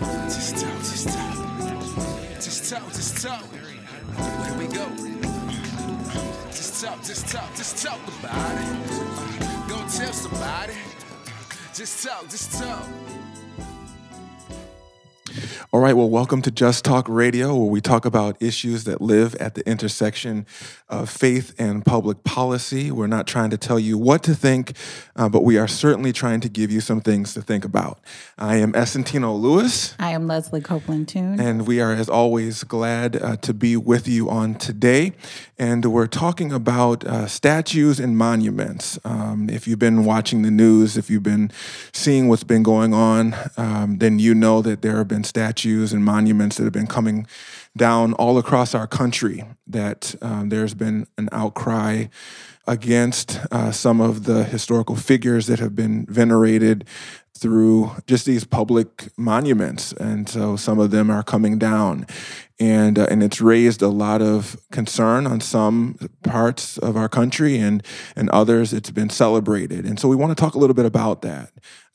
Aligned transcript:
Just 0.00 0.56
talk, 0.56 0.78
just 0.78 1.08
talk. 1.08 1.36
Just 2.34 2.70
talk, 2.70 2.92
just 2.92 3.22
talk. 3.22 3.44
Here 4.44 4.58
we 4.58 4.66
go. 4.66 4.86
Just 6.50 6.82
talk, 6.84 7.02
just 7.04 7.28
talk, 7.28 7.54
just 7.56 7.84
talk 7.84 8.00
about 8.18 8.54
it. 8.62 9.68
Go 9.68 9.76
tell 9.76 10.12
somebody. 10.12 10.74
Just 11.74 12.04
talk, 12.06 12.28
just 12.28 12.52
talk. 12.58 12.86
All 15.74 15.80
right, 15.80 15.96
well, 15.96 16.10
welcome 16.10 16.42
to 16.42 16.50
JusTalk 16.50 17.04
Radio, 17.08 17.56
where 17.56 17.70
we 17.70 17.80
talk 17.80 18.04
about 18.04 18.36
issues 18.42 18.84
that 18.84 19.00
live 19.00 19.34
at 19.36 19.54
the 19.54 19.66
intersection 19.66 20.44
of 20.90 21.08
faith 21.08 21.54
and 21.58 21.82
public 21.82 22.24
policy. 22.24 22.90
We're 22.90 23.06
not 23.06 23.26
trying 23.26 23.48
to 23.48 23.56
tell 23.56 23.80
you 23.80 23.96
what 23.96 24.22
to 24.24 24.34
think, 24.34 24.76
uh, 25.16 25.30
but 25.30 25.44
we 25.44 25.56
are 25.56 25.66
certainly 25.66 26.12
trying 26.12 26.40
to 26.42 26.50
give 26.50 26.70
you 26.70 26.82
some 26.82 27.00
things 27.00 27.32
to 27.32 27.40
think 27.40 27.64
about. 27.64 28.00
I 28.36 28.56
am 28.56 28.74
Essentino 28.74 29.34
Lewis, 29.40 29.94
I 29.98 30.10
am 30.10 30.26
Leslie 30.26 30.60
Copeland 30.60 31.08
Tune. 31.08 31.40
and 31.40 31.66
we 31.66 31.80
are, 31.80 31.92
as 31.94 32.10
always, 32.10 32.64
glad 32.64 33.16
uh, 33.16 33.36
to 33.36 33.54
be 33.54 33.74
with 33.74 34.06
you 34.06 34.28
on 34.28 34.56
today. 34.56 35.12
And 35.58 35.86
we're 35.86 36.06
talking 36.06 36.52
about 36.52 37.02
uh, 37.06 37.26
statues 37.28 37.98
and 37.98 38.18
monuments. 38.18 38.98
Um, 39.06 39.48
if 39.48 39.66
you've 39.66 39.78
been 39.78 40.04
watching 40.04 40.42
the 40.42 40.50
news, 40.50 40.98
if 40.98 41.08
you've 41.08 41.22
been 41.22 41.50
seeing 41.94 42.28
what's 42.28 42.44
been 42.44 42.62
going 42.62 42.92
on, 42.92 43.34
um, 43.56 43.96
then 43.98 44.18
you 44.18 44.34
know 44.34 44.60
that 44.60 44.82
there 44.82 44.98
have 44.98 45.08
been 45.08 45.24
statues 45.24 45.61
and 45.64 46.04
monuments 46.04 46.56
that 46.56 46.64
have 46.64 46.72
been 46.72 46.86
coming 46.86 47.26
down 47.76 48.12
all 48.14 48.38
across 48.38 48.74
our 48.74 48.86
country, 48.86 49.44
that 49.66 50.14
um, 50.20 50.48
there's 50.48 50.74
been 50.74 51.06
an 51.16 51.28
outcry 51.32 52.06
against 52.66 53.40
uh, 53.50 53.72
some 53.72 54.00
of 54.00 54.24
the 54.24 54.44
historical 54.44 54.96
figures 54.96 55.46
that 55.46 55.58
have 55.58 55.74
been 55.74 56.06
venerated 56.06 56.84
through 57.34 57.90
just 58.06 58.24
these 58.24 58.44
public 58.44 59.08
monuments, 59.16 59.92
and 59.94 60.28
so 60.28 60.54
some 60.54 60.78
of 60.78 60.92
them 60.92 61.10
are 61.10 61.24
coming 61.24 61.58
down, 61.58 62.06
and 62.60 62.98
uh, 62.98 63.06
and 63.10 63.20
it's 63.22 63.40
raised 63.40 63.82
a 63.82 63.88
lot 63.88 64.22
of 64.22 64.56
concern 64.70 65.26
on 65.26 65.40
some 65.40 65.96
parts 66.22 66.78
of 66.78 66.96
our 66.96 67.08
country, 67.08 67.58
and 67.58 67.84
and 68.14 68.30
others 68.30 68.72
it's 68.72 68.90
been 68.90 69.10
celebrated, 69.10 69.84
and 69.84 69.98
so 69.98 70.08
we 70.08 70.14
want 70.14 70.30
to 70.30 70.40
talk 70.40 70.54
a 70.54 70.58
little 70.58 70.74
bit 70.74 70.86
about 70.86 71.22
that 71.22 71.50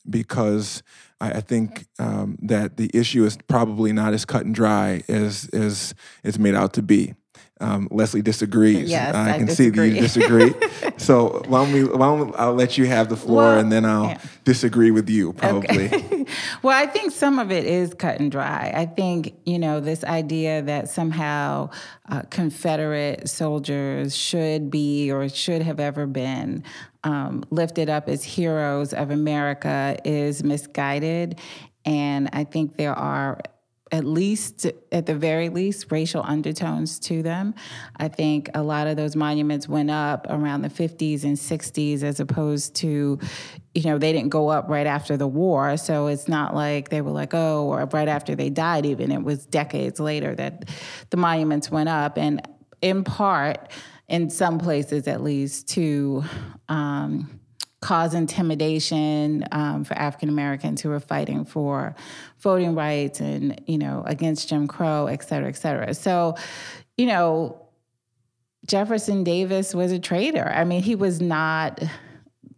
because 0.08 0.82
I, 1.20 1.32
I 1.32 1.40
think 1.40 1.86
um, 1.98 2.38
that 2.42 2.76
the 2.76 2.90
issue 2.94 3.24
is 3.24 3.36
probably 3.48 3.92
not 3.92 4.14
as 4.14 4.24
cut 4.24 4.44
and 4.44 4.54
dry 4.54 5.02
as 5.08 5.48
as 5.52 5.94
it's 6.24 6.38
made 6.38 6.54
out 6.54 6.72
to 6.74 6.82
be. 6.82 7.14
Um, 7.60 7.88
Leslie 7.90 8.22
disagrees. 8.22 8.88
Yes, 8.88 9.14
I 9.14 9.34
I 9.34 9.38
can 9.38 9.48
see 9.48 9.70
that 9.70 9.88
you 9.88 10.00
disagree. 10.00 10.54
so 10.96 11.42
why 11.48 11.64
don't 11.64 11.72
we? 11.72 11.84
Why 11.84 12.06
don't 12.06 12.34
I'll 12.38 12.54
let 12.54 12.78
you 12.78 12.86
have 12.86 13.08
the 13.08 13.16
floor, 13.16 13.42
Well, 13.42 13.58
and 13.58 13.72
then 13.72 13.84
I'll 13.84 14.04
yeah. 14.04 14.20
disagree 14.44 14.90
with 14.90 15.10
you 15.10 15.32
probably. 15.32 15.86
Okay. 15.86 16.26
well, 16.62 16.76
I 16.76 16.86
think 16.86 17.12
some 17.12 17.38
of 17.38 17.50
it 17.50 17.64
is 17.64 17.94
cut 17.94 18.20
and 18.20 18.30
dry. 18.30 18.72
I 18.74 18.86
think, 18.86 19.34
you 19.44 19.58
know, 19.58 19.80
this 19.80 20.04
idea 20.04 20.62
that 20.62 20.88
somehow 20.88 21.70
uh, 22.08 22.22
Confederate 22.30 23.28
soldiers 23.28 24.16
should 24.16 24.70
be 24.70 25.10
or 25.10 25.28
should 25.28 25.62
have 25.62 25.80
ever 25.80 26.06
been 26.06 26.64
um, 27.04 27.44
lifted 27.50 27.88
up 27.88 28.08
as 28.08 28.24
heroes 28.24 28.92
of 28.92 29.10
America 29.10 29.96
is 30.04 30.42
misguided. 30.42 31.38
And 31.84 32.28
I 32.32 32.44
think 32.44 32.76
there 32.76 32.94
are 32.94 33.40
at 33.90 34.04
least, 34.04 34.66
at 34.92 35.06
the 35.06 35.14
very 35.14 35.48
least, 35.48 35.90
racial 35.90 36.22
undertones 36.24 36.98
to 37.00 37.22
them. 37.22 37.54
I 37.96 38.08
think 38.08 38.50
a 38.54 38.62
lot 38.62 38.86
of 38.86 38.96
those 38.96 39.16
monuments 39.16 39.68
went 39.68 39.90
up 39.90 40.26
around 40.28 40.62
the 40.62 40.68
50s 40.68 41.24
and 41.24 41.36
60s 41.36 42.02
as 42.02 42.20
opposed 42.20 42.74
to, 42.76 43.18
you 43.74 43.82
know, 43.84 43.98
they 43.98 44.12
didn't 44.12 44.30
go 44.30 44.48
up 44.48 44.68
right 44.68 44.86
after 44.86 45.16
the 45.16 45.26
war. 45.26 45.76
So 45.76 46.08
it's 46.08 46.28
not 46.28 46.54
like 46.54 46.90
they 46.90 47.00
were 47.00 47.10
like, 47.10 47.32
oh, 47.34 47.66
or 47.66 47.84
right 47.86 48.08
after 48.08 48.34
they 48.34 48.50
died, 48.50 48.84
even. 48.84 49.10
It 49.10 49.22
was 49.22 49.46
decades 49.46 49.98
later 50.00 50.34
that 50.34 50.68
the 51.10 51.16
monuments 51.16 51.70
went 51.70 51.88
up. 51.88 52.18
And 52.18 52.46
in 52.82 53.04
part, 53.04 53.70
in 54.08 54.30
some 54.30 54.58
places 54.58 55.08
at 55.08 55.22
least, 55.22 55.68
to, 55.70 56.24
um, 56.68 57.37
cause 57.80 58.12
intimidation 58.12 59.44
um, 59.52 59.84
for 59.84 59.94
African 59.94 60.28
Americans 60.28 60.80
who 60.80 60.88
were 60.88 61.00
fighting 61.00 61.44
for 61.44 61.94
voting 62.40 62.74
rights 62.74 63.20
and 63.20 63.60
you 63.66 63.78
know 63.78 64.02
against 64.06 64.48
Jim 64.48 64.66
Crow, 64.66 65.06
et 65.06 65.22
cetera, 65.22 65.48
et 65.48 65.56
cetera. 65.56 65.94
So, 65.94 66.34
you 66.96 67.06
know, 67.06 67.68
Jefferson 68.66 69.24
Davis 69.24 69.74
was 69.74 69.92
a 69.92 69.98
traitor. 69.98 70.48
I 70.48 70.64
mean, 70.64 70.82
he 70.82 70.94
was 70.94 71.20
not 71.20 71.82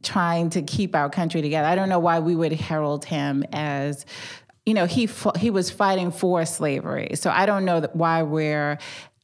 trying 0.03 0.51
to 0.51 0.63
keep 0.63 0.95
our 0.95 1.11
country 1.11 1.43
together. 1.43 1.69
I 1.69 1.75
don't 1.75 1.91
know 1.91 1.99
why 1.99 2.21
we 2.21 2.35
would 2.35 2.53
herald 2.53 3.05
him 3.05 3.45
as 3.53 4.07
you 4.65 4.75
know 4.75 4.87
he 4.87 5.09
he 5.39 5.51
was 5.51 5.71
fighting 5.71 6.11
for 6.11 6.45
slavery. 6.47 7.11
So 7.15 7.31
I 7.31 7.47
don't 7.47 7.65
know 7.65 7.83
why 7.93 8.23
we're 8.23 8.79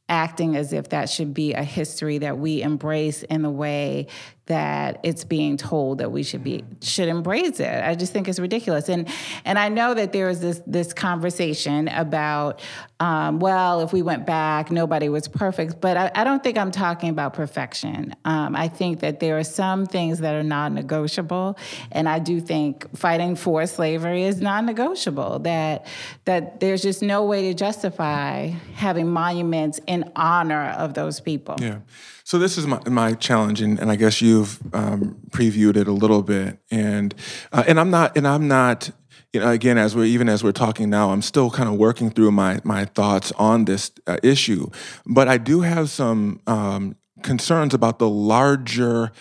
acting 0.09 0.55
as 0.55 0.73
if 0.73 0.89
that 0.89 1.09
should 1.09 1.33
be 1.33 1.53
a 1.53 1.63
history 1.63 2.19
that 2.19 2.37
we 2.37 2.61
embrace 2.61 3.23
in 3.23 3.41
the 3.41 3.49
way 3.49 4.07
that 4.47 4.99
it's 5.03 5.23
being 5.23 5.57
told 5.57 5.99
that 5.99 6.11
we 6.11 6.23
should 6.23 6.43
be 6.43 6.63
should 6.81 7.07
embrace 7.09 7.59
it. 7.59 7.83
I 7.83 7.95
just 7.95 8.13
think 8.13 8.27
it's 8.27 8.39
ridiculous. 8.39 8.89
And 8.89 9.07
and 9.45 9.59
I 9.59 9.69
know 9.69 9.93
that 9.93 10.11
there 10.11 10.29
is 10.29 10.39
this 10.39 10.61
this 10.65 10.93
conversation 10.93 11.87
about 11.89 12.61
um, 12.99 13.39
well, 13.39 13.81
if 13.81 13.93
we 13.93 14.01
went 14.01 14.25
back, 14.25 14.71
nobody 14.71 15.07
was 15.07 15.27
perfect. 15.27 15.79
But 15.79 15.97
I, 15.97 16.11
I 16.15 16.23
don't 16.23 16.41
think 16.41 16.57
I'm 16.57 16.71
talking 16.71 17.09
about 17.09 17.33
perfection. 17.33 18.15
Um, 18.25 18.55
I 18.55 18.69
think 18.69 19.01
that 19.01 19.19
there 19.19 19.37
are 19.37 19.43
some 19.43 19.85
things 19.85 20.19
that 20.19 20.33
are 20.33 20.43
non-negotiable, 20.43 21.57
and 21.91 22.09
I 22.09 22.19
do 22.19 22.41
think 22.41 22.97
fighting 22.97 23.35
for 23.35 23.65
slavery 23.67 24.23
is 24.23 24.41
non-negotiable. 24.41 25.39
That 25.39 25.85
that 26.25 26.59
there's 26.59 26.81
just 26.81 27.01
no 27.01 27.25
way 27.25 27.49
to 27.49 27.53
justify 27.53 28.47
having 28.75 29.09
monuments 29.09 29.79
in 29.87 30.11
honor 30.15 30.69
of 30.77 30.93
those 30.93 31.19
people. 31.19 31.55
Yeah. 31.59 31.79
So 32.27 32.37
this 32.37 32.57
is 32.57 32.67
my, 32.67 32.81
my 32.89 33.13
challenge, 33.13 33.61
and, 33.61 33.79
and 33.79 33.89
I 33.89 33.95
guess 33.95 34.21
you've 34.21 34.59
um, 34.75 35.15
previewed 35.29 35.77
it 35.77 35.87
a 35.87 35.93
little 35.93 36.21
bit, 36.21 36.59
and 36.69 37.15
uh, 37.53 37.63
and 37.65 37.79
I'm 37.79 37.89
not 37.89 38.17
and 38.17 38.27
I'm 38.27 38.49
not. 38.49 38.91
You 39.31 39.39
know, 39.39 39.49
again, 39.49 39.77
as 39.77 39.95
we're 39.95 40.03
even 40.03 40.27
as 40.27 40.43
we're 40.43 40.51
talking 40.51 40.89
now, 40.89 41.11
I'm 41.11 41.21
still 41.21 41.49
kind 41.49 41.69
of 41.69 41.75
working 41.75 42.09
through 42.09 42.31
my 42.31 42.59
my 42.65 42.83
thoughts 42.83 43.31
on 43.37 43.63
this 43.63 43.91
uh, 44.07 44.17
issue, 44.23 44.69
but 45.05 45.29
I 45.29 45.37
do 45.37 45.61
have 45.61 45.89
some 45.89 46.41
um, 46.47 46.97
concerns 47.23 47.73
about 47.73 47.97
the 47.97 48.09
larger 48.09 49.13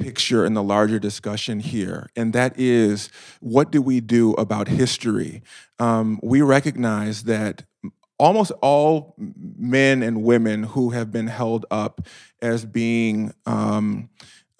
picture 0.00 0.46
and 0.46 0.56
the 0.56 0.62
larger 0.62 0.98
discussion 0.98 1.60
here, 1.60 2.08
and 2.16 2.32
that 2.32 2.58
is 2.58 3.10
what 3.40 3.70
do 3.70 3.82
we 3.82 4.00
do 4.00 4.32
about 4.32 4.68
history? 4.68 5.42
Um, 5.78 6.18
we 6.22 6.40
recognize 6.40 7.24
that 7.24 7.64
almost 8.18 8.50
all 8.62 9.14
men 9.16 10.02
and 10.02 10.22
women 10.22 10.64
who 10.64 10.90
have 10.90 11.10
been 11.12 11.28
held 11.28 11.64
up 11.70 12.00
as 12.42 12.64
being 12.64 13.32
um, 13.46 14.08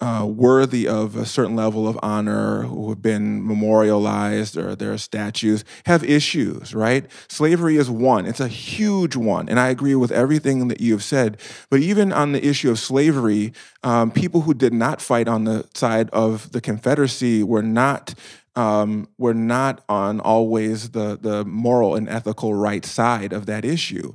uh, 0.01 0.25
worthy 0.25 0.87
of 0.87 1.15
a 1.15 1.25
certain 1.25 1.55
level 1.55 1.87
of 1.87 1.99
honor, 2.01 2.63
who 2.63 2.89
have 2.89 3.01
been 3.01 3.45
memorialized 3.45 4.57
or 4.57 4.75
their 4.75 4.97
statues, 4.97 5.65
have 5.85 6.03
issues, 6.03 6.73
right? 6.73 7.05
Slavery 7.27 7.75
is 7.75 7.89
one, 7.89 8.25
it's 8.25 8.39
a 8.39 8.47
huge 8.47 9.15
one. 9.15 9.49
And 9.49 9.59
I 9.59 9.69
agree 9.69 9.95
with 9.95 10.11
everything 10.11 10.69
that 10.69 10.79
you 10.79 10.93
have 10.93 11.03
said. 11.03 11.37
But 11.69 11.81
even 11.81 12.13
on 12.13 12.31
the 12.31 12.45
issue 12.45 12.71
of 12.71 12.79
slavery, 12.79 13.51
um, 13.83 14.11
people 14.11 14.41
who 14.41 14.53
did 14.53 14.73
not 14.73 15.01
fight 15.01 15.27
on 15.27 15.43
the 15.43 15.67
side 15.73 16.09
of 16.11 16.51
the 16.53 16.61
Confederacy 16.61 17.43
were 17.43 17.63
not 17.63 18.13
um, 18.55 19.07
we're 19.17 19.33
not 19.33 19.83
on 19.87 20.19
always 20.19 20.89
the 20.89 21.17
the 21.19 21.45
moral 21.45 21.95
and 21.95 22.09
ethical 22.09 22.53
right 22.53 22.83
side 22.83 23.31
of 23.31 23.45
that 23.45 23.63
issue. 23.63 24.13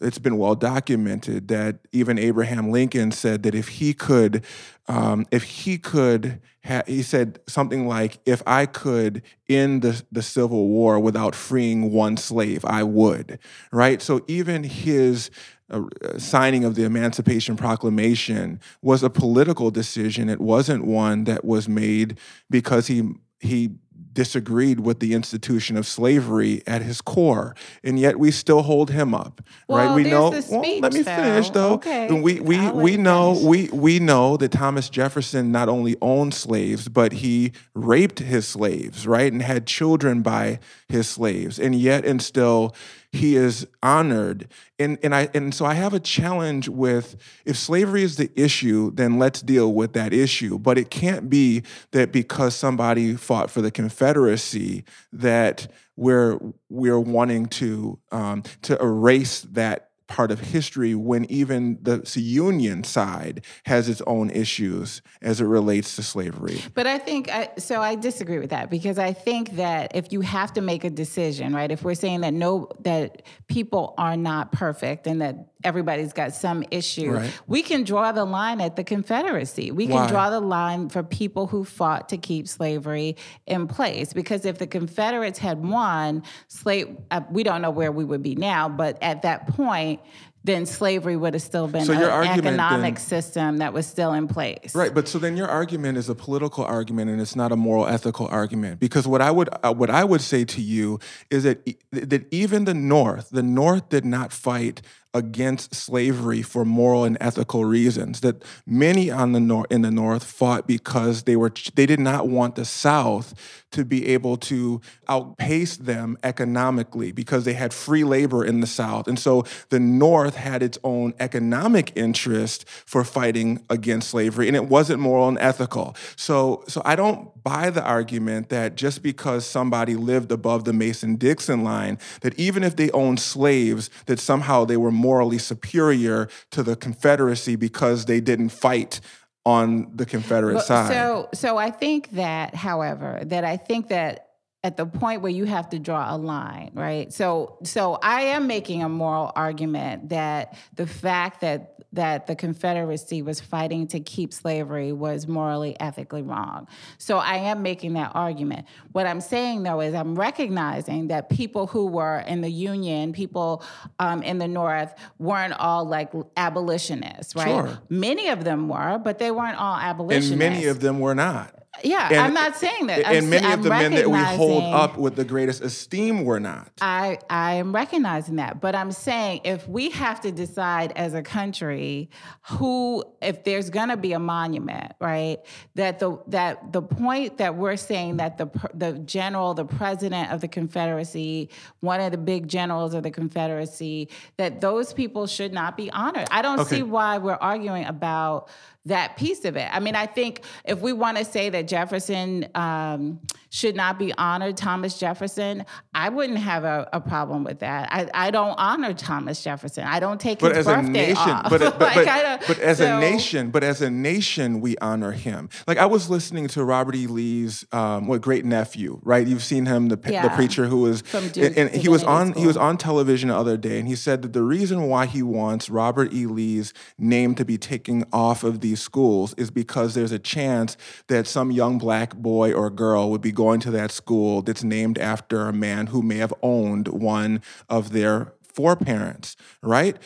It's 0.00 0.18
been 0.18 0.38
well 0.38 0.54
documented 0.54 1.48
that 1.48 1.78
even 1.92 2.18
Abraham 2.18 2.70
Lincoln 2.70 3.10
said 3.10 3.42
that 3.44 3.54
if 3.54 3.68
he 3.68 3.94
could, 3.94 4.44
um, 4.88 5.26
if 5.30 5.42
he 5.42 5.78
could, 5.78 6.40
ha- 6.64 6.82
he 6.86 7.02
said 7.02 7.40
something 7.46 7.86
like, 7.88 8.18
"If 8.24 8.42
I 8.46 8.66
could 8.66 9.22
end 9.48 9.82
the 9.82 10.02
the 10.12 10.22
Civil 10.22 10.68
War 10.68 10.98
without 11.00 11.34
freeing 11.34 11.92
one 11.92 12.16
slave, 12.16 12.64
I 12.64 12.82
would." 12.82 13.38
Right. 13.72 14.00
So 14.02 14.22
even 14.26 14.64
his 14.64 15.30
uh, 15.70 15.82
signing 16.18 16.64
of 16.64 16.74
the 16.74 16.84
Emancipation 16.84 17.56
Proclamation 17.56 18.60
was 18.82 19.02
a 19.02 19.10
political 19.10 19.70
decision. 19.70 20.28
It 20.28 20.40
wasn't 20.40 20.84
one 20.84 21.24
that 21.24 21.44
was 21.44 21.68
made 21.68 22.18
because 22.50 22.86
he 22.86 23.14
he 23.40 23.70
disagreed 24.12 24.80
with 24.80 24.98
the 25.00 25.12
institution 25.14 25.76
of 25.76 25.86
slavery 25.86 26.62
at 26.66 26.82
his 26.82 27.00
core, 27.00 27.54
and 27.84 27.98
yet 27.98 28.18
we 28.18 28.30
still 28.30 28.62
hold 28.62 28.90
him 28.90 29.14
up, 29.14 29.42
right? 29.68 29.94
We 29.94 30.04
know. 30.04 30.30
this 30.30 30.48
well, 30.50 30.60
let 30.60 30.92
me 30.92 31.02
speech, 31.02 31.04
finish 31.14 31.50
though. 31.50 31.68
though. 31.68 31.74
Okay, 31.74 32.08
And 32.08 32.22
we 32.22 32.40
we 32.40 32.56
I'll 32.56 32.74
we 32.74 32.96
know 32.96 33.34
finish. 33.34 33.70
we 33.72 33.78
we 33.78 33.98
know 34.00 34.36
that 34.38 34.52
Thomas 34.52 34.88
Jefferson 34.88 35.52
not 35.52 35.68
only 35.68 35.96
owned 36.00 36.34
slaves, 36.34 36.88
but 36.88 37.12
he 37.12 37.52
raped 37.74 38.20
his 38.20 38.48
slaves, 38.48 39.06
right, 39.06 39.32
and 39.32 39.42
had 39.42 39.66
children 39.66 40.22
by 40.22 40.60
his 40.88 41.08
slaves, 41.08 41.58
and 41.58 41.74
yet 41.74 42.04
and 42.04 42.22
still 42.22 42.74
he 43.12 43.36
is 43.36 43.66
honored. 43.82 44.48
And 44.78 44.98
and 45.02 45.14
I 45.14 45.28
and 45.32 45.54
so 45.54 45.64
I 45.64 45.72
have 45.74 45.94
a 45.94 46.00
challenge 46.00 46.68
with 46.68 47.16
if 47.46 47.56
slavery 47.56 48.02
is 48.02 48.16
the 48.16 48.30
issue, 48.34 48.90
then 48.94 49.18
let's 49.18 49.40
deal 49.40 49.72
with 49.72 49.94
that 49.94 50.12
issue. 50.12 50.58
But 50.58 50.76
it 50.76 50.90
can't 50.90 51.30
be 51.30 51.62
that 51.92 52.12
because 52.12 52.54
somebody 52.54 53.14
fought 53.14 53.50
for 53.50 53.62
the 53.62 53.70
Confederacy 53.86 54.82
that 55.12 55.68
we're 55.94 56.40
we're 56.68 56.98
wanting 56.98 57.46
to 57.46 58.00
um, 58.10 58.42
to 58.62 58.76
erase 58.82 59.42
that 59.42 59.90
part 60.08 60.30
of 60.30 60.40
history 60.40 60.94
when 60.94 61.24
even 61.30 61.78
the 61.82 62.02
Union 62.14 62.84
side 62.84 63.44
has 63.64 63.88
its 63.88 64.00
own 64.06 64.30
issues 64.30 65.02
as 65.20 65.40
it 65.40 65.44
relates 65.44 65.96
to 65.96 66.02
slavery. 66.02 66.60
But 66.74 66.86
I 66.86 66.98
think, 66.98 67.28
I, 67.28 67.50
so 67.58 67.82
I 67.82 67.96
disagree 67.96 68.38
with 68.38 68.50
that 68.50 68.70
because 68.70 68.98
I 68.98 69.12
think 69.12 69.56
that 69.56 69.92
if 69.94 70.12
you 70.12 70.20
have 70.20 70.52
to 70.54 70.60
make 70.60 70.84
a 70.84 70.90
decision, 70.90 71.54
right, 71.54 71.70
if 71.70 71.82
we're 71.82 71.94
saying 71.94 72.20
that 72.20 72.34
no, 72.34 72.68
that 72.80 73.22
people 73.48 73.94
are 73.98 74.16
not 74.16 74.52
perfect 74.52 75.06
and 75.06 75.20
that 75.22 75.55
everybody's 75.66 76.12
got 76.12 76.32
some 76.32 76.64
issue, 76.70 77.10
right. 77.10 77.40
we 77.48 77.60
can 77.60 77.82
draw 77.82 78.12
the 78.12 78.24
line 78.24 78.60
at 78.60 78.76
the 78.76 78.84
Confederacy. 78.84 79.72
We 79.72 79.88
can 79.88 80.08
draw 80.08 80.30
the 80.30 80.40
line 80.40 80.88
for 80.88 81.02
people 81.02 81.48
who 81.48 81.64
fought 81.64 82.08
to 82.10 82.16
keep 82.16 82.46
slavery 82.46 83.16
in 83.46 83.66
place 83.66 84.12
because 84.12 84.46
if 84.46 84.58
the 84.58 84.68
Confederates 84.68 85.40
had 85.40 85.62
won, 85.62 86.22
slave, 86.46 86.96
uh, 87.10 87.22
we 87.30 87.42
don't 87.42 87.62
know 87.62 87.70
where 87.70 87.90
we 87.90 88.04
would 88.04 88.22
be 88.22 88.36
now, 88.36 88.68
but 88.68 88.96
at 89.02 89.22
that 89.22 89.48
point, 89.48 90.00
then 90.46 90.64
slavery 90.64 91.16
would 91.16 91.34
have 91.34 91.42
still 91.42 91.66
been 91.66 91.84
so 91.84 91.92
an 91.92 92.38
economic 92.38 92.94
then, 92.94 93.04
system 93.04 93.56
that 93.58 93.72
was 93.72 93.84
still 93.84 94.12
in 94.12 94.28
place. 94.28 94.74
Right, 94.74 94.94
but 94.94 95.08
so 95.08 95.18
then 95.18 95.36
your 95.36 95.48
argument 95.48 95.98
is 95.98 96.08
a 96.08 96.14
political 96.14 96.64
argument 96.64 97.10
and 97.10 97.20
it's 97.20 97.34
not 97.34 97.50
a 97.50 97.56
moral 97.56 97.86
ethical 97.86 98.28
argument 98.28 98.78
because 98.78 99.08
what 99.08 99.20
I 99.20 99.32
would 99.32 99.48
uh, 99.64 99.74
what 99.74 99.90
I 99.90 100.04
would 100.04 100.20
say 100.20 100.44
to 100.44 100.62
you 100.62 101.00
is 101.30 101.42
that 101.42 101.66
that 101.90 102.32
even 102.32 102.64
the 102.64 102.74
North, 102.74 103.30
the 103.30 103.42
North 103.42 103.88
did 103.88 104.04
not 104.04 104.32
fight 104.32 104.82
against 105.16 105.74
slavery 105.74 106.42
for 106.42 106.64
moral 106.64 107.04
and 107.04 107.16
ethical 107.20 107.64
reasons 107.64 108.20
that 108.20 108.44
many 108.66 109.10
on 109.10 109.32
the 109.32 109.40
nor- 109.40 109.66
in 109.70 109.82
the 109.82 109.90
north 109.90 110.22
fought 110.22 110.66
because 110.66 111.22
they 111.24 111.36
were 111.36 111.52
they 111.74 111.86
did 111.86 112.00
not 112.00 112.28
want 112.28 112.54
the 112.54 112.64
south 112.64 113.64
to 113.72 113.84
be 113.84 114.08
able 114.08 114.36
to 114.36 114.80
outpace 115.08 115.76
them 115.76 116.16
economically 116.22 117.12
because 117.12 117.44
they 117.44 117.52
had 117.52 117.72
free 117.72 118.04
labor 118.04 118.44
in 118.44 118.60
the 118.60 118.66
south. 118.66 119.08
And 119.08 119.18
so 119.18 119.44
the 119.70 119.80
north 119.80 120.36
had 120.36 120.62
its 120.62 120.78
own 120.84 121.14
economic 121.20 121.92
interest 121.96 122.68
for 122.68 123.04
fighting 123.04 123.64
against 123.68 124.10
slavery 124.10 124.46
and 124.46 124.56
it 124.56 124.66
wasn't 124.66 125.00
moral 125.00 125.28
and 125.28 125.38
ethical. 125.38 125.96
So 126.16 126.64
so 126.68 126.82
I 126.84 126.96
don't 126.96 127.42
buy 127.42 127.70
the 127.70 127.82
argument 127.82 128.48
that 128.48 128.76
just 128.76 129.02
because 129.02 129.46
somebody 129.46 129.94
lived 129.94 130.32
above 130.32 130.64
the 130.64 130.72
Mason-Dixon 130.72 131.62
line 131.62 131.98
that 132.20 132.38
even 132.38 132.62
if 132.62 132.76
they 132.76 132.90
owned 132.90 133.20
slaves 133.20 133.90
that 134.06 134.18
somehow 134.18 134.64
they 134.64 134.76
were 134.76 134.90
morally 134.90 135.38
superior 135.38 136.28
to 136.50 136.62
the 136.62 136.76
Confederacy 136.76 137.56
because 137.56 138.06
they 138.06 138.20
didn't 138.20 138.50
fight 138.50 139.00
on 139.46 139.92
the 139.94 140.04
Confederate 140.04 140.54
well, 140.54 140.62
side. 140.62 140.92
So, 140.92 141.28
so 141.32 141.56
I 141.56 141.70
think 141.70 142.10
that, 142.10 142.54
however, 142.54 143.20
that 143.26 143.44
I 143.44 143.56
think 143.56 143.88
that 143.88 144.30
at 144.64 144.76
the 144.76 144.84
point 144.84 145.22
where 145.22 145.30
you 145.30 145.44
have 145.44 145.70
to 145.70 145.78
draw 145.78 146.12
a 146.12 146.18
line, 146.18 146.72
right? 146.74 147.12
So, 147.12 147.58
so 147.62 147.94
I 148.02 148.22
am 148.22 148.48
making 148.48 148.82
a 148.82 148.88
moral 148.88 149.30
argument 149.36 150.08
that 150.08 150.58
the 150.74 150.88
fact 150.88 151.42
that 151.42 151.75
that 151.92 152.26
the 152.26 152.34
Confederacy 152.34 153.22
was 153.22 153.40
fighting 153.40 153.86
to 153.88 154.00
keep 154.00 154.32
slavery 154.32 154.92
was 154.92 155.26
morally, 155.26 155.78
ethically 155.80 156.22
wrong. 156.22 156.66
So 156.98 157.18
I 157.18 157.36
am 157.36 157.62
making 157.62 157.94
that 157.94 158.12
argument. 158.14 158.66
What 158.92 159.06
I'm 159.06 159.20
saying 159.20 159.62
though 159.62 159.80
is 159.80 159.94
I'm 159.94 160.14
recognizing 160.14 161.08
that 161.08 161.28
people 161.28 161.66
who 161.66 161.86
were 161.86 162.18
in 162.20 162.40
the 162.40 162.50
Union, 162.50 163.12
people 163.12 163.64
um, 163.98 164.22
in 164.22 164.38
the 164.38 164.48
North, 164.48 164.94
weren't 165.18 165.54
all 165.54 165.84
like 165.84 166.12
abolitionists, 166.36 167.34
right? 167.34 167.48
Sure. 167.48 167.78
Many 167.88 168.28
of 168.28 168.44
them 168.44 168.68
were, 168.68 168.98
but 168.98 169.18
they 169.18 169.30
weren't 169.30 169.58
all 169.58 169.76
abolitionists. 169.76 170.30
And 170.30 170.38
many 170.38 170.66
of 170.66 170.80
them 170.80 171.00
were 171.00 171.14
not. 171.14 171.55
Yeah, 171.86 172.08
and, 172.08 172.18
I'm 172.18 172.34
not 172.34 172.56
saying 172.56 172.88
that. 172.88 173.04
And 173.04 173.18
I'm, 173.18 173.30
many 173.30 173.46
I'm 173.46 173.58
of 173.58 173.64
the 173.64 173.70
men 173.70 173.92
that 173.92 174.10
we 174.10 174.18
hold 174.18 174.64
up 174.64 174.96
with 174.96 175.14
the 175.14 175.24
greatest 175.24 175.62
esteem 175.62 176.24
were 176.24 176.40
not. 176.40 176.72
I, 176.80 177.18
I 177.30 177.54
am 177.54 177.74
recognizing 177.74 178.36
that. 178.36 178.60
But 178.60 178.74
I'm 178.74 178.90
saying 178.92 179.42
if 179.44 179.68
we 179.68 179.90
have 179.90 180.20
to 180.22 180.32
decide 180.32 180.92
as 180.96 181.14
a 181.14 181.22
country 181.22 182.10
who, 182.42 183.04
if 183.22 183.44
there's 183.44 183.70
going 183.70 183.90
to 183.90 183.96
be 183.96 184.12
a 184.12 184.18
monument, 184.18 184.92
right, 185.00 185.38
that 185.76 185.98
the, 185.98 186.18
that 186.28 186.72
the 186.72 186.82
point 186.82 187.38
that 187.38 187.56
we're 187.56 187.76
saying 187.76 188.16
that 188.16 188.38
the, 188.38 188.48
the 188.74 188.92
general, 189.00 189.54
the 189.54 189.64
president 189.64 190.32
of 190.32 190.40
the 190.40 190.48
Confederacy, 190.48 191.50
one 191.80 192.00
of 192.00 192.10
the 192.10 192.18
big 192.18 192.48
generals 192.48 192.94
of 192.94 193.02
the 193.02 193.10
Confederacy, 193.10 194.08
that 194.36 194.60
those 194.60 194.92
people 194.92 195.26
should 195.26 195.52
not 195.52 195.76
be 195.76 195.90
honored. 195.90 196.26
I 196.30 196.42
don't 196.42 196.60
okay. 196.60 196.76
see 196.76 196.82
why 196.82 197.18
we're 197.18 197.34
arguing 197.34 197.84
about 197.84 198.48
that 198.86 199.16
piece 199.16 199.44
of 199.44 199.56
it. 199.56 199.68
I 199.72 199.80
mean, 199.80 199.94
I 199.94 200.06
think 200.06 200.42
if 200.64 200.80
we 200.80 200.92
want 200.92 201.18
to 201.18 201.24
say 201.24 201.50
that 201.50 201.68
Jefferson 201.68 202.48
um, 202.54 203.20
should 203.50 203.74
not 203.74 203.98
be 203.98 204.12
honored, 204.14 204.56
Thomas 204.56 204.98
Jefferson, 204.98 205.64
I 205.94 206.08
wouldn't 206.08 206.38
have 206.38 206.64
a, 206.64 206.88
a 206.92 207.00
problem 207.00 207.44
with 207.44 207.60
that. 207.60 207.88
I, 207.92 208.08
I, 208.14 208.30
don't 208.30 208.54
honor 208.58 208.94
Thomas 208.94 209.42
Jefferson. 209.42 209.84
I 209.84 209.98
don't 209.98 210.20
take 210.20 210.38
but 210.38 210.54
his 210.54 210.66
birthday 210.66 211.08
nation, 211.08 211.16
off. 211.16 211.50
But, 211.50 211.78
but, 211.78 211.80
like, 211.96 212.06
but, 212.06 212.44
but 212.46 212.58
as 212.60 212.78
so, 212.78 212.96
a 212.96 213.00
nation, 213.00 213.50
but 213.50 213.64
as 213.64 213.82
a 213.82 213.90
nation, 213.90 214.60
we 214.60 214.76
honor 214.78 215.12
him. 215.12 215.48
Like 215.66 215.78
I 215.78 215.86
was 215.86 216.08
listening 216.08 216.48
to 216.48 216.64
Robert 216.64 216.94
E. 216.94 217.06
Lee's 217.06 217.64
um, 217.72 218.06
what 218.06 218.20
great 218.20 218.44
nephew, 218.44 219.00
right? 219.02 219.26
You've 219.26 219.44
seen 219.44 219.66
him, 219.66 219.88
the, 219.88 219.98
yeah. 220.06 220.22
the 220.22 220.34
preacher 220.34 220.66
who 220.66 220.82
was, 220.82 221.02
From 221.02 221.28
Duke, 221.28 221.56
and, 221.56 221.56
and 221.56 221.70
he 221.70 221.88
was 221.88 222.04
on 222.04 222.30
school. 222.30 222.40
he 222.40 222.46
was 222.46 222.56
on 222.56 222.76
television 222.76 223.30
the 223.30 223.36
other 223.36 223.56
day, 223.56 223.78
and 223.78 223.88
he 223.88 223.96
said 223.96 224.22
that 224.22 224.32
the 224.32 224.42
reason 224.42 224.82
why 224.82 225.06
he 225.06 225.22
wants 225.22 225.68
Robert 225.68 226.12
E. 226.12 226.26
Lee's 226.26 226.72
name 226.98 227.34
to 227.34 227.44
be 227.44 227.58
taken 227.58 228.04
off 228.12 228.44
of 228.44 228.60
these 228.60 228.75
schools 228.76 229.34
is 229.34 229.50
because 229.50 229.94
there's 229.94 230.12
a 230.12 230.18
chance 230.18 230.76
that 231.08 231.26
some 231.26 231.50
young 231.50 231.78
black 231.78 232.14
boy 232.16 232.52
or 232.52 232.70
girl 232.70 233.10
would 233.10 233.22
be 233.22 233.32
going 233.32 233.60
to 233.60 233.70
that 233.72 233.90
school 233.90 234.42
that's 234.42 234.64
named 234.64 234.98
after 234.98 235.48
a 235.48 235.52
man 235.52 235.88
who 235.88 236.02
may 236.02 236.16
have 236.16 236.34
owned 236.42 236.88
one 236.88 237.42
of 237.68 237.92
their 237.92 238.32
foreparents, 238.42 239.36
right? 239.62 239.96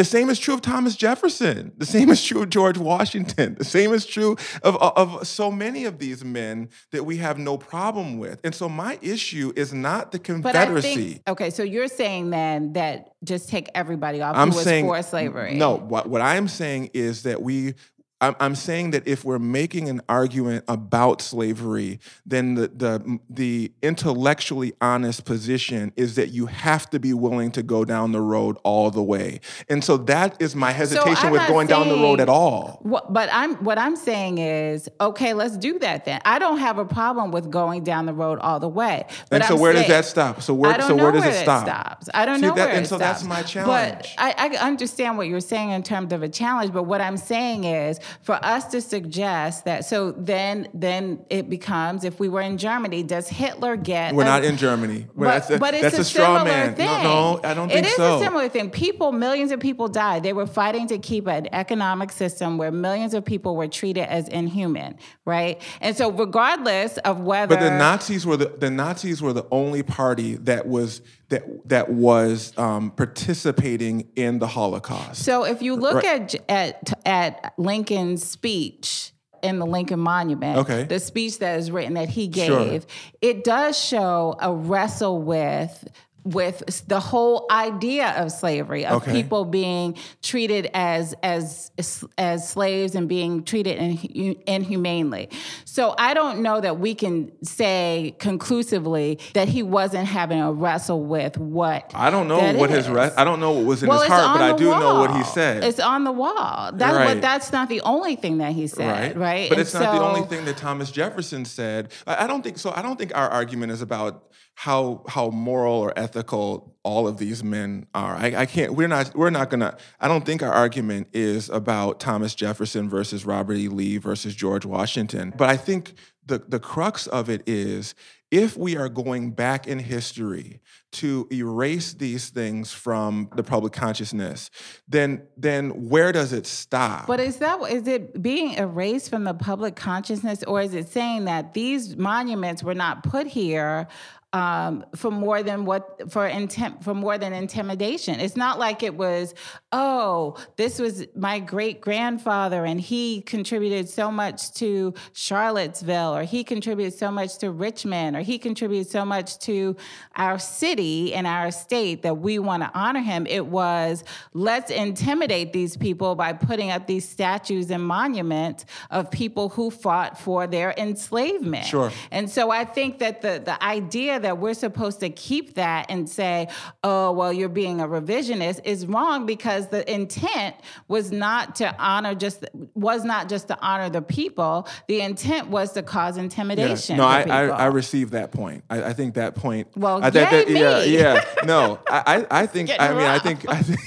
The 0.00 0.04
same 0.04 0.30
is 0.30 0.38
true 0.38 0.54
of 0.54 0.62
Thomas 0.62 0.96
Jefferson. 0.96 1.72
The 1.76 1.84
same 1.84 2.08
is 2.08 2.24
true 2.24 2.40
of 2.40 2.48
George 2.48 2.78
Washington. 2.78 3.56
The 3.58 3.66
same 3.66 3.92
is 3.92 4.06
true 4.06 4.34
of, 4.62 4.76
of 4.76 5.26
so 5.26 5.50
many 5.50 5.84
of 5.84 5.98
these 5.98 6.24
men 6.24 6.70
that 6.90 7.04
we 7.04 7.18
have 7.18 7.36
no 7.36 7.58
problem 7.58 8.16
with. 8.16 8.40
And 8.42 8.54
so 8.54 8.66
my 8.66 8.98
issue 9.02 9.52
is 9.56 9.74
not 9.74 10.10
the 10.10 10.18
Confederacy. 10.18 10.94
Think, 10.94 11.28
okay, 11.28 11.50
so 11.50 11.62
you're 11.62 11.86
saying 11.86 12.30
then 12.30 12.72
that 12.72 13.10
just 13.22 13.50
take 13.50 13.68
everybody 13.74 14.22
off 14.22 14.36
I'm 14.36 14.48
who 14.48 14.56
was 14.56 14.64
saying, 14.64 14.86
for 14.86 15.02
slavery. 15.02 15.56
No, 15.56 15.76
what, 15.76 16.08
what 16.08 16.22
I'm 16.22 16.48
saying 16.48 16.92
is 16.94 17.24
that 17.24 17.42
we 17.42 17.74
I'm, 18.20 18.36
I'm 18.38 18.54
saying 18.54 18.90
that 18.90 19.06
if 19.08 19.24
we're 19.24 19.38
making 19.38 19.88
an 19.88 20.02
argument 20.08 20.64
about 20.68 21.22
slavery, 21.22 22.00
then 22.26 22.54
the, 22.54 22.68
the, 22.68 23.18
the 23.30 23.72
intellectually 23.82 24.74
honest 24.80 25.24
position 25.24 25.92
is 25.96 26.16
that 26.16 26.28
you 26.28 26.46
have 26.46 26.90
to 26.90 27.00
be 27.00 27.14
willing 27.14 27.50
to 27.52 27.62
go 27.62 27.84
down 27.84 28.12
the 28.12 28.20
road 28.20 28.58
all 28.62 28.90
the 28.90 29.02
way. 29.02 29.40
And 29.68 29.82
so 29.82 29.96
that 29.98 30.40
is 30.40 30.54
my 30.54 30.72
hesitation 30.72 31.16
so 31.16 31.30
with 31.30 31.46
going 31.48 31.68
saying, 31.68 31.84
down 31.84 31.88
the 31.88 32.02
road 32.02 32.20
at 32.20 32.28
all. 32.28 32.80
What, 32.82 33.12
but 33.12 33.30
I'm 33.32 33.54
what 33.64 33.78
I'm 33.78 33.96
saying 33.96 34.38
is, 34.38 34.88
okay, 35.00 35.32
let's 35.32 35.56
do 35.56 35.78
that 35.78 36.04
then. 36.04 36.20
I 36.24 36.38
don't 36.38 36.58
have 36.58 36.78
a 36.78 36.84
problem 36.84 37.30
with 37.30 37.50
going 37.50 37.84
down 37.84 38.06
the 38.06 38.14
road 38.14 38.38
all 38.40 38.60
the 38.60 38.68
way. 38.68 39.06
But 39.30 39.36
and 39.36 39.44
so 39.44 39.54
I'm 39.54 39.60
where 39.60 39.72
saying, 39.72 39.88
does 39.88 39.96
that 39.96 40.04
stop? 40.04 40.42
So 40.42 40.52
where 40.52 40.80
so 40.82 40.94
where 40.94 41.12
does 41.12 41.22
where 41.22 41.30
it 41.30 41.42
stop? 41.42 41.66
Stops. 41.66 42.08
I 42.12 42.26
don't 42.26 42.40
See, 42.40 42.46
know 42.46 42.54
that, 42.54 42.68
where 42.68 42.76
and 42.76 42.86
so 42.86 42.96
stops. 42.96 43.22
that's 43.22 43.24
my 43.24 43.42
challenge. 43.42 43.68
But 43.68 44.14
I, 44.18 44.34
I 44.36 44.66
understand 44.66 45.16
what 45.16 45.26
you're 45.26 45.40
saying 45.40 45.70
in 45.70 45.82
terms 45.82 46.12
of 46.12 46.22
a 46.22 46.28
challenge. 46.28 46.72
But 46.72 46.82
what 46.82 47.00
I'm 47.00 47.16
saying 47.16 47.64
is 47.64 47.98
for 48.22 48.38
us 48.44 48.66
to 48.66 48.80
suggest 48.80 49.64
that 49.64 49.84
so 49.84 50.12
then 50.12 50.68
then 50.74 51.24
it 51.30 51.48
becomes 51.50 52.04
if 52.04 52.20
we 52.20 52.28
were 52.28 52.40
in 52.40 52.58
Germany, 52.58 53.02
does 53.02 53.28
Hitler 53.28 53.76
get 53.76 54.14
We're 54.14 54.22
a, 54.22 54.26
not 54.26 54.44
in 54.44 54.56
Germany. 54.56 55.06
But, 55.14 55.24
that's 55.24 55.50
a, 55.50 55.58
but 55.58 55.74
it's 55.74 55.82
that's 55.82 55.98
a, 55.98 56.00
a 56.00 56.04
straw 56.04 56.44
man. 56.44 56.74
Thing. 56.74 56.86
No, 56.86 57.02
no, 57.02 57.40
I 57.44 57.54
don't 57.54 57.68
think 57.68 57.86
so. 57.86 57.88
It 57.88 57.90
is 57.90 57.96
so. 57.96 58.18
a 58.18 58.22
similar 58.22 58.48
thing. 58.48 58.70
People, 58.70 59.12
millions 59.12 59.52
of 59.52 59.60
people 59.60 59.88
died. 59.88 60.22
They 60.22 60.32
were 60.32 60.46
fighting 60.46 60.86
to 60.88 60.98
keep 60.98 61.26
an 61.26 61.48
economic 61.52 62.12
system 62.12 62.58
where 62.58 62.70
millions 62.70 63.14
of 63.14 63.24
people 63.24 63.56
were 63.56 63.68
treated 63.68 64.04
as 64.04 64.28
inhuman, 64.28 64.96
right? 65.24 65.60
And 65.80 65.96
so 65.96 66.10
regardless 66.10 66.98
of 66.98 67.20
whether 67.20 67.56
But 67.56 67.62
the 67.62 67.76
Nazis 67.76 68.26
were 68.26 68.36
the 68.36 68.48
the 68.48 68.70
Nazis 68.70 69.22
were 69.22 69.32
the 69.32 69.46
only 69.50 69.82
party 69.82 70.34
that 70.36 70.66
was 70.66 71.02
that 71.30 71.68
that 71.68 71.90
was 71.90 72.56
um, 72.58 72.90
participating 72.90 74.08
in 74.16 74.38
the 74.38 74.46
Holocaust. 74.46 75.24
So 75.24 75.44
if 75.44 75.62
you 75.62 75.74
look 75.74 76.02
right. 76.04 76.34
at 76.34 76.50
at 76.50 77.06
at 77.06 77.54
Lincoln's 77.56 78.24
speech 78.24 79.12
in 79.42 79.58
the 79.58 79.66
Lincoln 79.66 80.00
Monument, 80.00 80.58
okay. 80.58 80.84
the 80.84 81.00
speech 81.00 81.38
that 81.38 81.58
is 81.58 81.70
written 81.70 81.94
that 81.94 82.10
he 82.10 82.28
gave, 82.28 82.82
sure. 82.82 82.90
it 83.22 83.42
does 83.42 83.78
show 83.78 84.36
a 84.40 84.52
wrestle 84.52 85.22
with 85.22 85.88
with 86.24 86.84
the 86.86 87.00
whole 87.00 87.46
idea 87.50 88.10
of 88.10 88.30
slavery 88.30 88.84
of 88.84 89.02
Okay. 89.02 89.12
people 89.12 89.44
being 89.44 89.96
treated 90.22 90.68
as 90.74 91.14
as 91.22 91.70
as 92.18 92.48
slaves 92.48 92.94
and 92.94 93.08
being 93.08 93.42
treated 93.44 93.78
inhu- 93.78 94.40
inhumanely. 94.46 95.28
So 95.64 95.94
I 95.98 96.12
don't 96.14 96.42
know 96.42 96.60
that 96.60 96.78
we 96.78 96.94
can 96.94 97.32
say 97.44 98.14
conclusively 98.18 99.18
that 99.34 99.48
he 99.48 99.62
wasn't 99.62 100.06
having 100.06 100.40
a 100.40 100.52
wrestle 100.52 101.02
with 101.04 101.38
what 101.38 101.90
I 101.94 102.10
don't 102.10 102.28
know 102.28 102.52
what 102.54 102.70
his 102.70 102.88
re- 102.88 103.10
I 103.16 103.24
don't 103.24 103.40
know 103.40 103.52
what 103.52 103.64
was 103.64 103.82
in 103.82 103.88
Well, 103.88 104.00
his 104.00 104.08
heart, 104.10 104.38
but 104.38 104.54
I 104.54 104.56
do 104.56 104.64
know 104.64 104.96
what 105.00 105.16
he 105.16 105.24
said. 105.24 105.64
It's 105.64 105.80
on 105.80 106.04
the 106.04 106.12
wall. 106.12 106.70
That's 106.74 106.96
Right. 106.96 107.14
but 107.14 107.22
that's 107.22 107.52
not 107.52 107.68
the 107.68 107.80
only 107.82 108.16
thing 108.16 108.38
that 108.38 108.52
he 108.52 108.66
said, 108.66 109.16
right? 109.16 109.48
But 109.48 109.58
And 109.58 109.60
it's 109.62 109.74
not 109.74 109.94
the 109.94 110.02
only 110.02 110.22
thing 110.22 110.44
that 110.44 110.56
Thomas 110.56 110.90
Jefferson 110.90 111.44
said. 111.44 111.92
I, 112.06 112.24
I 112.24 112.26
don't 112.26 112.42
think 112.42 112.58
so. 112.58 112.72
I 112.74 112.82
don't 112.82 112.98
think 112.98 113.14
our 113.16 113.28
argument 113.28 113.72
is 113.72 113.80
about 113.82 114.24
how 114.60 115.02
how 115.08 115.30
moral 115.30 115.72
or 115.72 115.98
ethical 115.98 116.76
all 116.82 117.08
of 117.08 117.16
these 117.16 117.42
men 117.42 117.86
are. 117.94 118.14
I, 118.14 118.42
I 118.42 118.44
can't. 118.44 118.74
We're 118.74 118.88
not. 118.88 119.16
We're 119.16 119.30
not 119.30 119.48
gonna. 119.48 119.78
I 119.98 120.06
don't 120.06 120.26
think 120.26 120.42
our 120.42 120.52
argument 120.52 121.08
is 121.14 121.48
about 121.48 121.98
Thomas 121.98 122.34
Jefferson 122.34 122.86
versus 122.86 123.24
Robert 123.24 123.54
E. 123.54 123.68
Lee 123.68 123.96
versus 123.96 124.34
George 124.34 124.66
Washington. 124.66 125.32
But 125.34 125.48
I 125.48 125.56
think 125.56 125.94
the 126.26 126.40
the 126.46 126.60
crux 126.60 127.06
of 127.06 127.30
it 127.30 127.42
is 127.46 127.94
if 128.30 128.54
we 128.56 128.76
are 128.76 128.90
going 128.90 129.32
back 129.32 129.66
in 129.66 129.78
history 129.78 130.60
to 130.92 131.26
erase 131.32 131.94
these 131.94 132.28
things 132.28 132.72
from 132.72 133.30
the 133.34 133.42
public 133.42 133.72
consciousness, 133.72 134.50
then 134.86 135.22
then 135.38 135.88
where 135.88 136.12
does 136.12 136.34
it 136.34 136.46
stop? 136.46 137.06
But 137.06 137.18
is 137.18 137.38
that 137.38 137.60
is 137.70 137.88
it 137.88 138.20
being 138.20 138.52
erased 138.54 139.08
from 139.08 139.24
the 139.24 139.34
public 139.34 139.74
consciousness, 139.74 140.42
or 140.44 140.60
is 140.60 140.74
it 140.74 140.88
saying 140.88 141.24
that 141.24 141.54
these 141.54 141.96
monuments 141.96 142.62
were 142.62 142.74
not 142.74 143.02
put 143.02 143.26
here 143.26 143.88
um, 144.32 144.84
for 144.94 145.10
more 145.10 145.42
than 145.42 145.64
what 145.64 146.10
for 146.10 146.26
intent 146.26 146.84
for 146.84 146.94
more 146.94 147.18
than 147.18 147.32
intimidation? 147.32 148.20
It's 148.20 148.36
not 148.36 148.58
like 148.58 148.82
it 148.82 148.94
was, 148.94 149.34
oh, 149.72 150.36
this 150.56 150.78
was 150.78 151.06
my 151.16 151.40
great 151.40 151.80
grandfather, 151.80 152.64
and 152.64 152.80
he 152.80 153.22
contributed 153.22 153.88
so 153.88 154.10
much 154.10 154.52
to 154.54 154.94
Charlottesville, 155.12 156.14
or 156.14 156.22
he 156.22 156.44
contributed 156.44 156.96
so 156.96 157.10
much 157.10 157.38
to 157.38 157.50
Richmond, 157.50 158.16
or 158.16 158.20
he 158.20 158.38
contributed 158.38 158.88
so 158.88 159.04
much 159.04 159.38
to 159.40 159.76
our 160.14 160.38
city 160.38 161.12
and 161.12 161.26
our 161.26 161.50
state 161.50 162.02
that 162.02 162.18
we 162.18 162.38
want 162.38 162.62
to 162.62 162.70
honor 162.72 163.00
him. 163.00 163.26
It 163.26 163.46
was 163.46 164.04
let's 164.32 164.70
intimidate 164.70 165.52
these 165.52 165.76
people 165.76 166.14
by 166.14 166.34
putting 166.34 166.70
up 166.70 166.86
these 166.86 167.08
statues 167.08 167.70
and 167.70 167.84
monuments 167.84 168.64
of 168.90 169.10
people 169.10 169.48
who 169.48 169.70
fought 169.70 170.18
for 170.18 170.46
their 170.46 170.72
enslavement. 170.76 171.66
Sure. 171.66 171.90
And 172.12 172.30
so 172.30 172.50
I 172.50 172.64
think 172.64 173.00
that 173.00 173.22
the 173.22 173.42
the 173.44 173.60
idea 173.62 174.19
that 174.20 174.38
we're 174.38 174.54
supposed 174.54 175.00
to 175.00 175.10
keep 175.10 175.54
that 175.54 175.86
and 175.88 176.08
say, 176.08 176.48
oh, 176.84 177.12
well, 177.12 177.32
you're 177.32 177.48
being 177.48 177.80
a 177.80 177.88
revisionist 177.88 178.60
is 178.64 178.86
wrong 178.86 179.26
because 179.26 179.68
the 179.68 179.90
intent 179.92 180.54
was 180.88 181.10
not 181.10 181.56
to 181.56 181.74
honor 181.78 182.14
just 182.14 182.44
was 182.74 183.04
not 183.04 183.28
just 183.28 183.48
to 183.48 183.58
honor 183.60 183.90
the 183.90 184.02
people. 184.02 184.68
The 184.86 185.00
intent 185.00 185.48
was 185.48 185.72
to 185.72 185.82
cause 185.82 186.16
Yeah. 186.16 186.24
intimidation. 186.24 186.96
No, 186.98 187.04
I, 187.06 187.22
I. 187.22 187.46
I 187.48 187.66
received 187.66 188.12
that 188.12 188.30
point. 188.32 188.64
I, 188.70 188.84
I 188.84 188.92
think 188.92 189.14
that 189.14 189.34
point. 189.34 189.68
Well, 189.76 190.02
I 190.04 190.10
that, 190.10 190.48
yeah, 190.48 190.80
me. 190.80 190.96
yeah. 190.96 191.24
No, 191.44 191.80
I, 191.88 192.26
I, 192.30 192.42
I 192.42 192.46
think. 192.46 192.70
I 192.78 192.88
mean, 192.90 193.06
I 193.06 193.18
think. 193.18 193.48
I 193.48 193.62
think. 193.62 193.80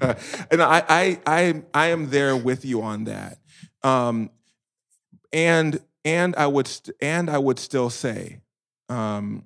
and 0.50 0.62
I, 0.62 0.82
I, 0.88 1.20
I, 1.26 1.62
I 1.74 1.86
am 1.88 2.10
there 2.10 2.36
with 2.36 2.64
you 2.64 2.82
on 2.82 3.04
that. 3.04 3.38
Um, 3.82 4.30
and 5.32 5.80
and 6.04 6.36
I 6.36 6.46
would 6.46 6.68
st- 6.68 6.96
and 7.00 7.28
I 7.28 7.38
would 7.38 7.58
still 7.58 7.90
say, 7.90 8.40
um, 8.88 9.44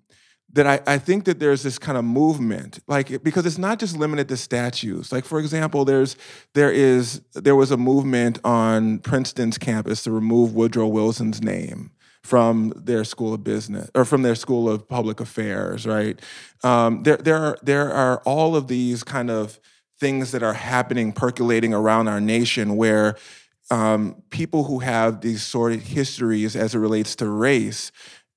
that 0.52 0.66
I, 0.66 0.80
I 0.86 0.98
think 0.98 1.24
that 1.24 1.38
there's 1.38 1.62
this 1.62 1.78
kind 1.78 1.98
of 1.98 2.04
movement, 2.04 2.78
like 2.86 3.22
because 3.22 3.46
it's 3.46 3.58
not 3.58 3.78
just 3.78 3.96
limited 3.96 4.28
to 4.28 4.36
statues. 4.36 5.12
Like 5.12 5.24
for 5.24 5.38
example, 5.38 5.84
there's 5.84 6.16
there 6.54 6.70
is 6.70 7.20
there 7.34 7.56
was 7.56 7.70
a 7.70 7.76
movement 7.76 8.38
on 8.44 9.00
Princeton's 9.00 9.58
campus 9.58 10.02
to 10.04 10.10
remove 10.10 10.54
Woodrow 10.54 10.86
Wilson's 10.86 11.42
name 11.42 11.90
from 12.22 12.72
their 12.76 13.04
school 13.04 13.34
of 13.34 13.44
business 13.44 13.90
or 13.94 14.04
from 14.04 14.22
their 14.22 14.34
school 14.34 14.68
of 14.68 14.88
public 14.88 15.20
affairs, 15.20 15.86
right? 15.86 16.20
Um, 16.62 17.02
there 17.02 17.16
there 17.16 17.36
are 17.36 17.58
there 17.62 17.92
are 17.92 18.18
all 18.24 18.56
of 18.56 18.68
these 18.68 19.04
kind 19.04 19.30
of 19.30 19.60
things 19.98 20.32
that 20.32 20.42
are 20.42 20.54
happening, 20.54 21.12
percolating 21.12 21.72
around 21.72 22.08
our 22.08 22.20
nation 22.20 22.76
where 22.76 23.16
um, 23.70 24.22
people 24.30 24.64
who 24.64 24.78
have 24.80 25.20
these 25.20 25.42
sordid 25.42 25.82
histories 25.82 26.54
as 26.54 26.74
it 26.74 26.78
relates 26.78 27.16
to 27.16 27.28
race 27.28 27.90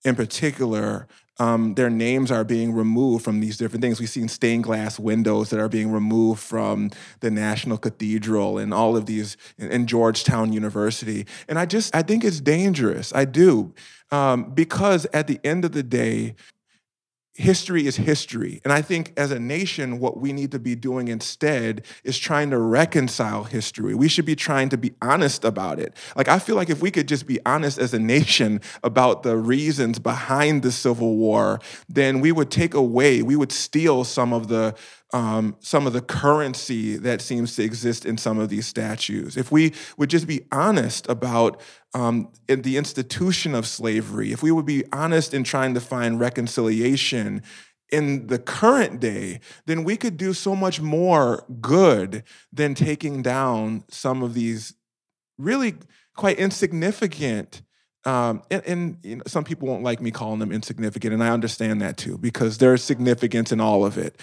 in 0.04 0.16
particular, 0.16 1.08
um, 1.40 1.74
their 1.76 1.90
names 1.90 2.32
are 2.32 2.44
being 2.44 2.74
removed 2.74 3.24
from 3.24 3.40
these 3.40 3.58
different 3.58 3.82
things. 3.82 4.00
We've 4.00 4.10
seen 4.10 4.28
stained 4.28 4.66
glass 4.66 5.00
windows 5.00 5.50
that 5.50 5.60
are 5.60 5.70
being 5.70 5.92
removed 5.92 6.42
from 6.42 6.92
the 7.22 7.32
National 7.32 7.78
Cathedral 7.78 8.58
and 8.58 8.74
all 8.74 8.98
of 8.98 9.06
these, 9.06 9.38
in 9.58 9.88
Georgetown 9.88 10.52
University. 10.54 11.26
And 11.48 11.58
I 11.58 11.66
just, 11.66 11.96
I 11.96 12.02
think 12.02 12.24
it's 12.24 12.42
dangerous. 12.42 13.14
I 13.16 13.26
do. 13.26 13.74
Um, 14.12 14.52
because 14.52 15.06
at 15.14 15.28
the 15.28 15.40
end 15.44 15.66
of 15.66 15.72
the 15.72 15.84
day, 15.84 16.36
history 17.40 17.88
is 17.88 17.96
history. 17.96 18.60
And 18.66 18.74
I 18.74 18.82
think 18.82 19.14
as 19.16 19.32
a 19.32 19.40
nation, 19.40 20.00
what 20.00 20.20
we 20.20 20.34
need 20.34 20.52
to 20.52 20.60
be 20.60 20.76
doing 20.76 21.08
instead 21.08 21.86
is 22.04 22.18
trying 22.18 22.50
to 22.50 22.58
reconcile 22.58 23.46
history. 23.46 23.96
We 23.96 24.10
should 24.10 24.26
be 24.26 24.36
trying 24.36 24.68
to 24.70 24.78
be 24.78 24.94
honest 25.02 25.46
about 25.46 25.80
it. 25.80 25.96
Like, 26.18 26.28
I 26.28 26.38
feel 26.38 26.58
like 26.58 26.70
if 26.70 26.82
we 26.82 26.92
could 26.92 27.08
just 27.08 27.26
be 27.26 27.40
honest 27.46 27.80
as 27.80 27.94
a 27.94 28.00
nation 28.00 28.60
about 28.84 29.24
the 29.24 29.38
reasons 29.38 30.00
behind 30.00 30.64
the 30.64 30.72
Civil 30.72 31.16
War, 31.16 31.62
then 31.88 32.20
we 32.20 32.34
would 32.34 32.52
take 32.52 32.74
away, 32.74 33.22
we 33.22 33.38
would 33.38 33.54
steal 33.54 34.04
some 34.04 34.34
of 34.34 34.50
the 34.50 34.76
um, 35.12 35.56
some 35.60 35.88
of 35.88 35.94
the 35.94 36.02
currency 36.02 36.96
that 36.98 37.22
seems 37.22 37.56
to 37.56 37.64
exist 37.64 38.06
in 38.06 38.18
some 38.18 38.38
of 38.38 38.50
these 38.50 38.68
statues. 38.68 39.38
If 39.38 39.52
we 39.52 39.74
would 39.98 40.10
just 40.10 40.28
be 40.28 40.42
honest 40.52 41.10
about 41.10 41.60
um, 41.94 42.32
the 42.48 42.78
institution 42.78 43.56
of 43.56 43.66
slavery, 43.66 44.32
if 44.32 44.44
we 44.44 44.52
would 44.52 44.66
be 44.66 44.84
honest 44.94 45.34
in 45.34 45.44
trying 45.44 45.74
to 45.74 45.82
find 45.82 46.20
reconciliation 46.20 47.42
in 47.92 48.28
the 48.28 48.38
current 48.38 49.00
day, 49.00 49.40
then 49.66 49.84
we 49.84 49.98
could 49.98 50.16
do 50.16 50.34
so 50.34 50.56
much 50.56 50.80
more 50.80 51.44
good 51.60 52.24
than 52.54 52.76
taking 52.76 53.24
down 53.24 53.84
some 53.90 54.22
of 54.22 54.36
these 54.36 54.76
really 55.40 55.76
quite 56.16 56.38
insignificant. 56.38 57.64
Um, 58.06 58.44
and 58.52 58.64
and 58.66 58.98
you 59.02 59.16
know, 59.18 59.24
some 59.26 59.44
people 59.44 59.68
won't 59.68 59.84
like 59.84 60.02
me 60.02 60.12
calling 60.12 60.40
them 60.40 60.52
insignificant, 60.52 61.14
and 61.14 61.24
I 61.24 61.30
understand 61.30 61.82
that 61.82 61.98
too 61.98 62.18
because 62.18 62.60
there's 62.60 62.84
significance 62.84 63.52
in 63.52 63.60
all 63.60 63.86
of 63.86 63.98
it. 63.98 64.20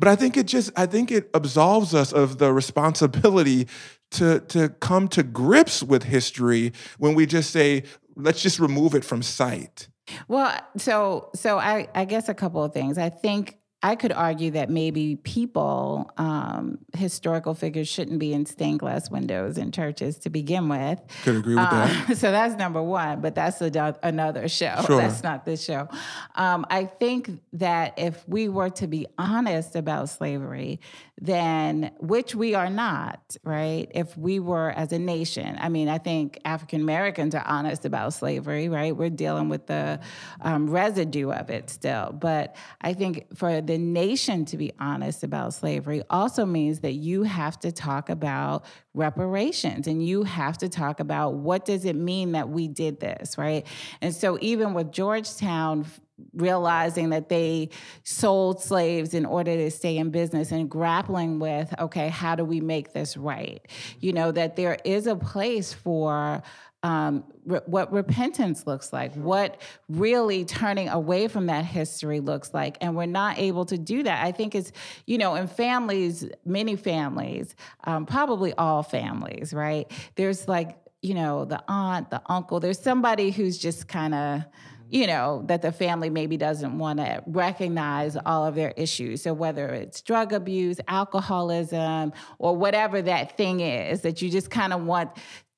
But 0.00 0.08
I 0.08 0.16
think 0.16 0.38
it 0.38 0.46
just 0.46 0.72
I 0.76 0.86
think 0.86 1.12
it 1.12 1.28
absolves 1.34 1.94
us 1.94 2.10
of 2.12 2.38
the 2.38 2.54
responsibility 2.54 3.68
to 4.12 4.40
to 4.48 4.70
come 4.80 5.08
to 5.08 5.22
grips 5.22 5.82
with 5.82 6.04
history 6.04 6.72
when 6.98 7.14
we 7.14 7.26
just 7.26 7.50
say 7.50 7.84
let's 8.16 8.42
just 8.42 8.58
remove 8.58 8.94
it 8.94 9.04
from 9.04 9.22
sight. 9.22 9.88
Well, 10.26 10.58
so 10.78 11.28
so 11.34 11.58
I, 11.58 11.88
I 11.94 12.06
guess 12.06 12.30
a 12.30 12.34
couple 12.34 12.64
of 12.64 12.72
things. 12.72 12.96
I 12.96 13.10
think 13.10 13.58
I 13.82 13.96
could 13.96 14.12
argue 14.12 14.50
that 14.52 14.68
maybe 14.68 15.16
people, 15.16 16.10
um, 16.18 16.78
historical 16.94 17.54
figures, 17.54 17.88
shouldn't 17.88 18.18
be 18.18 18.34
in 18.34 18.44
stained 18.44 18.80
glass 18.80 19.10
windows 19.10 19.56
in 19.56 19.72
churches 19.72 20.18
to 20.18 20.30
begin 20.30 20.68
with. 20.68 21.00
Could 21.22 21.36
agree 21.36 21.54
with 21.54 21.70
that. 21.70 22.10
Uh, 22.10 22.14
so 22.14 22.30
that's 22.30 22.56
number 22.56 22.82
one, 22.82 23.22
but 23.22 23.34
that's 23.34 23.60
a, 23.62 23.98
another 24.02 24.48
show. 24.48 24.76
Sure. 24.90 24.96
That's 24.96 25.22
not 25.22 25.44
this 25.44 25.62
show. 25.62 25.88
Um, 26.34 26.66
I 26.68 26.84
think 26.84 27.30
that 27.52 27.94
if 27.96 28.26
we 28.28 28.48
were 28.48 28.70
to 28.70 28.88
be 28.88 29.06
honest 29.18 29.76
about 29.76 30.08
slavery, 30.08 30.80
then, 31.20 31.92
which 31.98 32.34
we 32.34 32.54
are 32.54 32.70
not, 32.70 33.36
right? 33.44 33.90
If 33.94 34.16
we 34.16 34.40
were 34.40 34.70
as 34.70 34.90
a 34.92 34.98
nation, 34.98 35.56
I 35.60 35.68
mean, 35.68 35.88
I 35.88 35.98
think 35.98 36.38
African 36.46 36.80
Americans 36.80 37.34
are 37.34 37.44
honest 37.46 37.84
about 37.84 38.14
slavery, 38.14 38.70
right? 38.70 38.96
We're 38.96 39.10
dealing 39.10 39.50
with 39.50 39.66
the 39.66 40.00
um, 40.40 40.70
residue 40.70 41.30
of 41.30 41.50
it 41.50 41.68
still. 41.68 42.12
But 42.12 42.56
I 42.80 42.94
think 42.94 43.36
for 43.36 43.60
the 43.70 43.78
nation 43.78 44.44
to 44.44 44.56
be 44.56 44.72
honest 44.80 45.22
about 45.22 45.54
slavery 45.54 46.02
also 46.10 46.44
means 46.44 46.80
that 46.80 46.94
you 46.94 47.22
have 47.22 47.56
to 47.56 47.70
talk 47.70 48.08
about 48.08 48.64
reparations 48.94 49.86
and 49.86 50.04
you 50.04 50.24
have 50.24 50.58
to 50.58 50.68
talk 50.68 50.98
about 50.98 51.34
what 51.34 51.64
does 51.64 51.84
it 51.84 51.94
mean 51.94 52.32
that 52.32 52.48
we 52.48 52.66
did 52.66 52.98
this, 52.98 53.38
right? 53.38 53.64
And 54.00 54.12
so 54.12 54.38
even 54.40 54.74
with 54.74 54.90
Georgetown 54.90 55.86
realizing 56.34 57.10
that 57.10 57.28
they 57.28 57.68
sold 58.02 58.60
slaves 58.60 59.14
in 59.14 59.24
order 59.24 59.54
to 59.54 59.70
stay 59.70 59.98
in 59.98 60.10
business 60.10 60.50
and 60.50 60.68
grappling 60.68 61.38
with 61.38 61.72
okay 61.78 62.10
how 62.10 62.34
do 62.34 62.44
we 62.44 62.60
make 62.60 62.92
this 62.92 63.16
right 63.16 63.66
you 64.00 64.12
know 64.12 64.30
that 64.30 64.54
there 64.54 64.76
is 64.84 65.06
a 65.06 65.16
place 65.16 65.72
for 65.72 66.42
um, 66.82 67.24
re- 67.44 67.60
what 67.66 67.92
repentance 67.92 68.66
looks 68.66 68.92
like, 68.92 69.14
what 69.14 69.60
really 69.88 70.44
turning 70.44 70.88
away 70.88 71.28
from 71.28 71.46
that 71.46 71.64
history 71.64 72.20
looks 72.20 72.54
like. 72.54 72.78
And 72.80 72.96
we're 72.96 73.06
not 73.06 73.38
able 73.38 73.66
to 73.66 73.76
do 73.76 74.02
that. 74.02 74.24
I 74.24 74.32
think 74.32 74.54
it's, 74.54 74.72
you 75.06 75.18
know, 75.18 75.34
in 75.34 75.46
families, 75.46 76.26
many 76.44 76.76
families, 76.76 77.54
um, 77.84 78.06
probably 78.06 78.54
all 78.54 78.82
families, 78.82 79.52
right? 79.52 79.90
There's 80.14 80.48
like, 80.48 80.78
you 81.02 81.14
know, 81.14 81.44
the 81.44 81.62
aunt, 81.68 82.10
the 82.10 82.22
uncle, 82.26 82.60
there's 82.60 82.80
somebody 82.80 83.30
who's 83.30 83.58
just 83.58 83.88
kind 83.88 84.14
of, 84.14 84.42
you 84.90 85.06
know, 85.06 85.44
that 85.46 85.62
the 85.62 85.70
family 85.70 86.10
maybe 86.10 86.36
doesn't 86.36 86.76
want 86.76 86.98
to 86.98 87.22
recognize 87.26 88.16
all 88.26 88.44
of 88.44 88.54
their 88.54 88.72
issues. 88.72 89.22
So 89.22 89.32
whether 89.32 89.68
it's 89.68 90.02
drug 90.02 90.32
abuse, 90.32 90.80
alcoholism, 90.88 92.12
or 92.38 92.56
whatever 92.56 93.00
that 93.02 93.36
thing 93.36 93.60
is 93.60 94.00
that 94.00 94.20
you 94.20 94.28
just 94.28 94.50
kind 94.50 94.72
of 94.72 94.82
want 94.82 95.10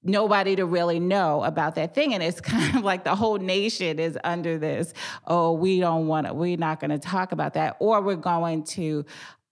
nobody 0.03 0.57
to 0.57 0.67
really 0.67 1.01
know 1.01 1.43
about 1.43 1.77
that 1.77 1.95
thing. 1.95 2.15
And 2.15 2.23
it's 2.23 2.41
kind 2.53 2.77
of 2.77 2.85
like 2.85 3.05
the 3.05 3.15
whole 3.15 3.39
nation 3.39 3.99
is 3.99 4.19
under 4.25 4.59
this. 4.59 4.93
Oh 5.27 5.53
we 5.53 5.81
don't 5.81 6.07
want 6.07 6.27
to 6.27 6.35
we're 6.35 6.57
not 6.57 6.81
going 6.81 6.91
to 6.91 6.99
talk 6.99 7.33
about 7.33 7.55
that. 7.55 7.77
Or 7.79 8.01
we're 8.01 8.17
going 8.17 8.65
to 8.65 9.05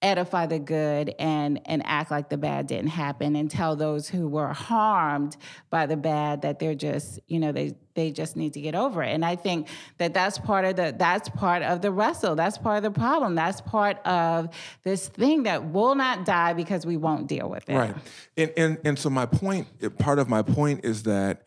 edify 0.02 0.47
the 0.47 0.59
good 0.59 1.14
and 1.19 1.61
and 1.66 1.83
act 1.85 2.11
like 2.11 2.30
the 2.30 2.38
bad 2.38 2.66
didn't 2.66 2.88
happen 2.88 3.37
and 3.37 3.50
tell 3.50 3.76
those 3.76 4.09
who 4.09 4.28
were 4.28 4.52
harmed 4.52 5.37
by 5.69 5.85
the 5.85 5.97
bad 5.97 6.42
that 6.42 6.59
they're 6.59 6.75
just 6.75 7.21
you 7.26 7.38
know 7.38 7.52
they 7.52 7.75
they 7.95 8.11
just 8.11 8.35
need 8.35 8.54
to 8.54 8.61
get 8.61 8.75
over 8.75 9.02
it. 9.02 9.11
And 9.11 9.25
i 9.25 9.37
think 9.37 9.69
that 9.99 10.14
that's 10.14 10.38
part 10.38 10.64
of 10.64 10.76
the 10.76 10.95
that's 10.97 11.28
part 11.28 11.62
of 11.62 11.83
the 11.83 11.92
wrestle. 11.92 12.35
That's 12.35 12.57
part 12.57 12.78
of 12.78 12.83
the 12.83 12.90
problem. 12.90 13.35
That's 13.35 13.61
part 13.61 13.99
of 14.07 14.49
this 14.85 15.09
thing 15.09 15.42
that 15.42 15.66
will 15.71 15.95
not 15.95 16.25
die 16.25 16.54
because 16.54 16.87
we 16.87 16.97
won't 16.97 17.26
deal 17.26 17.50
with 17.50 17.69
it. 17.69 17.75
Right. 17.75 17.95
And 18.37 18.52
and 18.57 18.78
and 18.85 18.99
so 18.99 19.11
my 19.11 19.26
point 19.26 19.66
part 19.99 20.19
of 20.19 20.28
my 20.28 20.42
point 20.42 20.85
is 20.85 21.02
that 21.02 21.47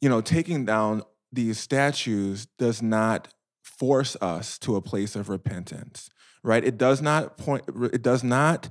you 0.00 0.10
know 0.10 0.20
taking 0.20 0.66
down 0.66 1.02
these 1.32 1.58
statues 1.58 2.46
does 2.58 2.82
not 2.82 3.28
force 3.62 4.14
us 4.20 4.58
to 4.58 4.76
a 4.76 4.82
place 4.82 5.16
of 5.16 5.28
repentance 5.28 6.10
right? 6.44 6.62
It 6.62 6.78
does 6.78 7.02
not 7.02 7.36
point. 7.36 7.64
It 7.92 8.02
does 8.02 8.22
not 8.22 8.68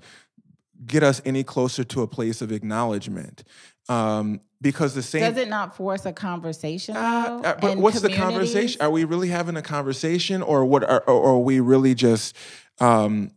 get 0.86 1.03
us 1.03 1.22
any 1.25 1.44
closer 1.44 1.84
to 1.84 2.01
a 2.01 2.08
place 2.08 2.42
of 2.42 2.51
acknowledgement. 2.51 3.44
Um, 3.89 4.39
because 4.62 4.96
the 4.96 5.03
same 5.03 5.22
does 5.22 5.36
it 5.38 5.50
not 5.50 5.75
force 5.75 6.06
a 6.06 6.13
conversation? 6.13 6.96
Uh, 6.96 7.42
uh, 7.44 7.56
but 7.60 7.77
what's 7.77 8.00
the 8.00 8.13
conversation? 8.13 8.82
Are 8.82 8.89
we 8.89 9.03
really 9.03 9.27
having 9.27 9.58
a 9.58 9.62
conversation, 9.62 10.42
or 10.42 10.63
what? 10.63 10.86
Are, 10.86 11.01
or 11.01 11.32
are 11.32 11.39
we 11.39 11.60
really 11.60 11.94
just 11.94 12.34
um, 12.80 13.32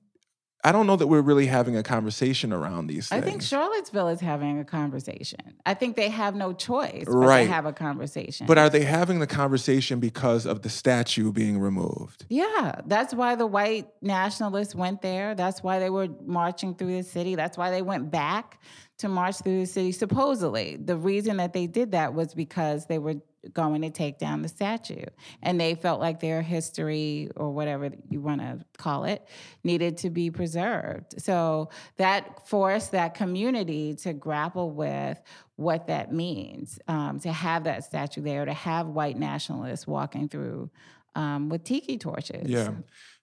I 0.67 0.73
don't 0.73 0.89
know 0.89 0.97
that 0.97 1.07
we're 1.07 1.23
really 1.23 1.47
having 1.47 1.77
a 1.77 1.83
conversation 1.85 2.53
around 2.53 2.89
these 2.89 3.09
things. 3.09 3.23
I 3.23 3.25
think 3.25 3.41
Charlottesville 3.41 4.09
is 4.09 4.19
having 4.19 4.59
a 4.59 4.65
conversation. 4.65 5.39
I 5.65 5.75
think 5.75 5.95
they 5.95 6.09
have 6.09 6.35
no 6.35 6.53
choice 6.53 7.05
but 7.05 7.15
right. 7.15 7.45
to 7.45 7.53
have 7.53 7.67
a 7.67 7.73
conversation. 7.73 8.49
But 8.49 8.59
are 8.59 8.69
they 8.69 8.83
having 8.83 9.21
the 9.21 9.29
conversation 9.29 10.01
because 10.01 10.45
of 10.45 10.63
the 10.63 10.69
statue 10.69 11.31
being 11.31 11.61
removed? 11.61 12.27
Yeah, 12.29 12.81
that's 12.85 13.15
why 13.15 13.37
the 13.37 13.47
white 13.47 13.87
nationalists 14.03 14.75
went 14.75 15.03
there. 15.03 15.37
That's 15.37 15.63
why 15.63 15.79
they 15.79 15.89
were 15.89 16.09
marching 16.25 16.75
through 16.75 16.97
the 16.97 17.05
city. 17.05 17.37
That's 17.37 17.57
why 17.57 17.71
they 17.71 17.83
went 17.83 18.11
back 18.11 18.61
to 18.99 19.09
march 19.09 19.37
through 19.37 19.61
the 19.61 19.67
city. 19.67 19.93
Supposedly, 19.93 20.79
the 20.83 20.97
reason 20.97 21.37
that 21.37 21.53
they 21.53 21.69
did 21.69 21.93
that 21.93 22.13
was 22.13 22.35
because 22.35 22.87
they 22.87 22.99
were 22.99 23.15
going 23.53 23.83
to 23.83 23.91
take 23.91 24.19
down 24.19 24.43
the 24.43 24.49
statue. 24.49 25.05
And 25.43 25.61
they 25.61 25.75
felt 25.75 26.01
like 26.01 26.21
their 26.21 26.43
history, 26.43 27.31
or 27.37 27.51
whatever 27.51 27.91
you 28.09 28.21
want 28.21 28.41
to 28.41 28.65
call 28.79 29.05
it, 29.05 29.27
needed 29.65 29.99
to 29.99 30.11
be 30.11 30.31
preserved. 30.31 31.21
So 31.21 31.71
that 31.97 32.49
forced 32.49 32.93
that 32.93 33.15
community 33.15 33.95
to 33.97 34.13
grapple 34.13 34.71
with 34.71 35.21
what 35.57 35.87
that 35.87 36.13
means 36.13 36.79
um, 36.87 37.19
to 37.21 37.33
have 37.33 37.65
that 37.65 37.85
statue 37.85 38.21
there, 38.21 38.45
to 38.45 38.53
have 38.53 38.87
white 38.89 39.19
nationalists 39.19 39.87
walking 39.87 40.29
through 40.29 40.71
um, 41.15 41.49
with 41.49 41.65
tiki 41.65 41.99
torches. 41.99 42.49
Yeah. 42.49 42.71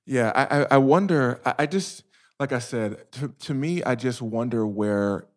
Yeah. 0.06 0.32
I, 0.36 0.75
I 0.75 0.77
wonder, 0.80 1.39
I 1.46 1.65
just, 1.65 2.03
like 2.39 2.51
I 2.51 2.60
said, 2.60 3.12
to, 3.13 3.30
to 3.39 3.53
me, 3.53 3.84
I 3.84 3.96
just 3.96 4.22
wonder 4.22 4.68
where 4.68 5.27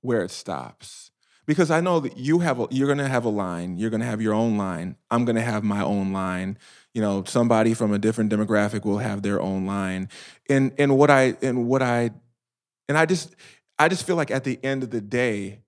where 0.00 0.24
it 0.24 0.32
stops 0.32 1.11
because 1.46 1.70
I 1.70 1.80
know 1.80 2.00
that 2.00 2.16
you 2.16 2.40
have 2.40 2.60
a, 2.60 2.66
you're 2.70 2.86
going 2.86 2.98
to 2.98 3.08
have 3.08 3.24
a 3.24 3.30
line. 3.30 3.76
You're 3.76 3.90
going 3.90 4.00
to 4.00 4.06
have 4.06 4.22
your 4.22 4.34
own 4.34 4.56
line. 4.56 4.96
I'm 5.10 5.24
going 5.24 5.36
to 5.36 5.42
have 5.42 5.64
my 5.64 5.82
own 5.82 6.12
line. 6.12 6.58
You 6.94 7.02
know, 7.02 7.24
somebody 7.24 7.74
from 7.74 7.92
a 7.92 7.98
different 7.98 8.32
demographic 8.32 8.84
will 8.84 8.98
have 8.98 9.22
their 9.22 9.40
own 9.40 9.66
line. 9.66 10.08
And 10.48 10.72
and 10.78 10.96
what 10.96 11.10
I 11.10 11.36
and 11.42 11.66
what 11.66 11.82
I 11.82 12.10
and 12.88 12.96
I 12.96 13.06
just 13.06 13.34
I 13.78 13.88
just 13.88 14.06
feel 14.06 14.16
like 14.16 14.30
at 14.30 14.44
the 14.44 14.58
end 14.62 14.82
of 14.82 14.90
the 14.90 15.00
day, 15.00 15.60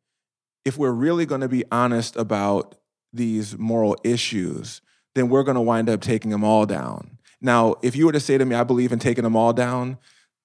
if 0.64 0.78
we're 0.78 0.92
really 0.92 1.26
going 1.26 1.40
to 1.40 1.48
be 1.48 1.64
honest 1.72 2.16
about 2.16 2.76
these 3.12 3.56
moral 3.58 3.96
issues, 4.04 4.80
then 5.14 5.28
we're 5.28 5.44
going 5.44 5.56
to 5.56 5.60
wind 5.60 5.88
up 5.88 6.00
taking 6.00 6.30
them 6.30 6.44
all 6.44 6.66
down. 6.66 7.18
Now, 7.40 7.76
if 7.82 7.94
you 7.94 8.06
were 8.06 8.12
to 8.12 8.20
say 8.20 8.38
to 8.38 8.44
me, 8.44 8.54
I 8.54 8.64
believe 8.64 8.92
in 8.92 8.98
taking 8.98 9.24
them 9.24 9.36
all 9.36 9.52
down, 9.52 9.98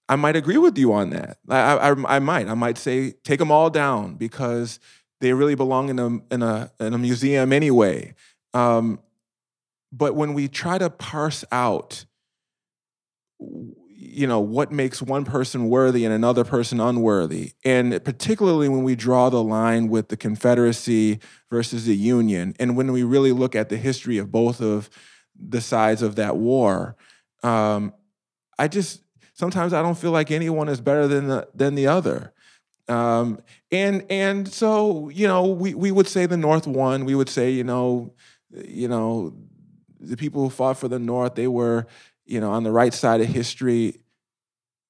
I 0.07 0.15
might 0.15 0.35
agree 0.35 0.57
with 0.57 0.77
you 0.77 0.91
on 0.93 1.11
that. 1.11 1.37
I, 1.47 1.77
I, 1.77 2.15
I 2.15 2.19
might. 2.19 2.47
I 2.47 2.55
might 2.55 2.77
say 2.77 3.11
take 3.23 3.39
them 3.39 3.51
all 3.51 3.69
down 3.69 4.15
because 4.15 4.79
they 5.21 5.33
really 5.33 5.55
belong 5.55 5.89
in 5.89 5.99
a 5.99 6.33
in 6.33 6.41
a 6.41 6.71
in 6.79 6.93
a 6.93 6.97
museum 6.97 7.51
anyway. 7.53 8.13
Um, 8.53 8.99
but 9.91 10.15
when 10.15 10.33
we 10.33 10.47
try 10.47 10.77
to 10.77 10.89
parse 10.89 11.43
out, 11.51 12.05
you 13.39 14.27
know, 14.27 14.39
what 14.39 14.71
makes 14.71 15.01
one 15.01 15.25
person 15.25 15.69
worthy 15.69 16.05
and 16.05 16.13
another 16.13 16.43
person 16.43 16.79
unworthy, 16.79 17.53
and 17.65 18.03
particularly 18.03 18.69
when 18.69 18.83
we 18.83 18.95
draw 18.95 19.29
the 19.29 19.43
line 19.43 19.89
with 19.89 20.09
the 20.09 20.17
Confederacy 20.17 21.19
versus 21.49 21.85
the 21.85 21.95
Union, 21.95 22.55
and 22.59 22.77
when 22.77 22.91
we 22.91 23.03
really 23.03 23.31
look 23.31 23.55
at 23.55 23.69
the 23.69 23.77
history 23.77 24.17
of 24.17 24.31
both 24.31 24.61
of 24.61 24.89
the 25.35 25.61
sides 25.61 26.01
of 26.01 26.15
that 26.15 26.37
war, 26.37 26.95
um, 27.43 27.93
I 28.57 28.67
just 28.67 29.01
sometimes 29.33 29.73
I 29.73 29.81
don't 29.81 29.97
feel 29.97 30.11
like 30.11 30.31
anyone 30.31 30.69
is 30.69 30.81
better 30.81 31.07
than 31.07 31.27
the 31.27 31.47
than 31.53 31.75
the 31.75 31.87
other. 31.87 32.33
Um, 32.89 33.39
and 33.71 34.05
and 34.09 34.47
so 34.47 35.09
you 35.09 35.27
know 35.27 35.45
we 35.45 35.73
we 35.73 35.91
would 35.91 36.07
say 36.07 36.25
the 36.25 36.37
North 36.37 36.67
won. 36.67 37.05
We 37.05 37.15
would 37.15 37.29
say 37.29 37.51
you 37.51 37.63
know 37.63 38.13
you 38.51 38.87
know 38.87 39.33
the 39.99 40.17
people 40.17 40.43
who 40.43 40.49
fought 40.49 40.77
for 40.77 40.87
the 40.87 40.99
North 40.99 41.35
they 41.35 41.47
were 41.47 41.85
you 42.25 42.39
know 42.39 42.51
on 42.51 42.63
the 42.63 42.71
right 42.71 42.93
side 42.93 43.21
of 43.21 43.27
history, 43.27 44.01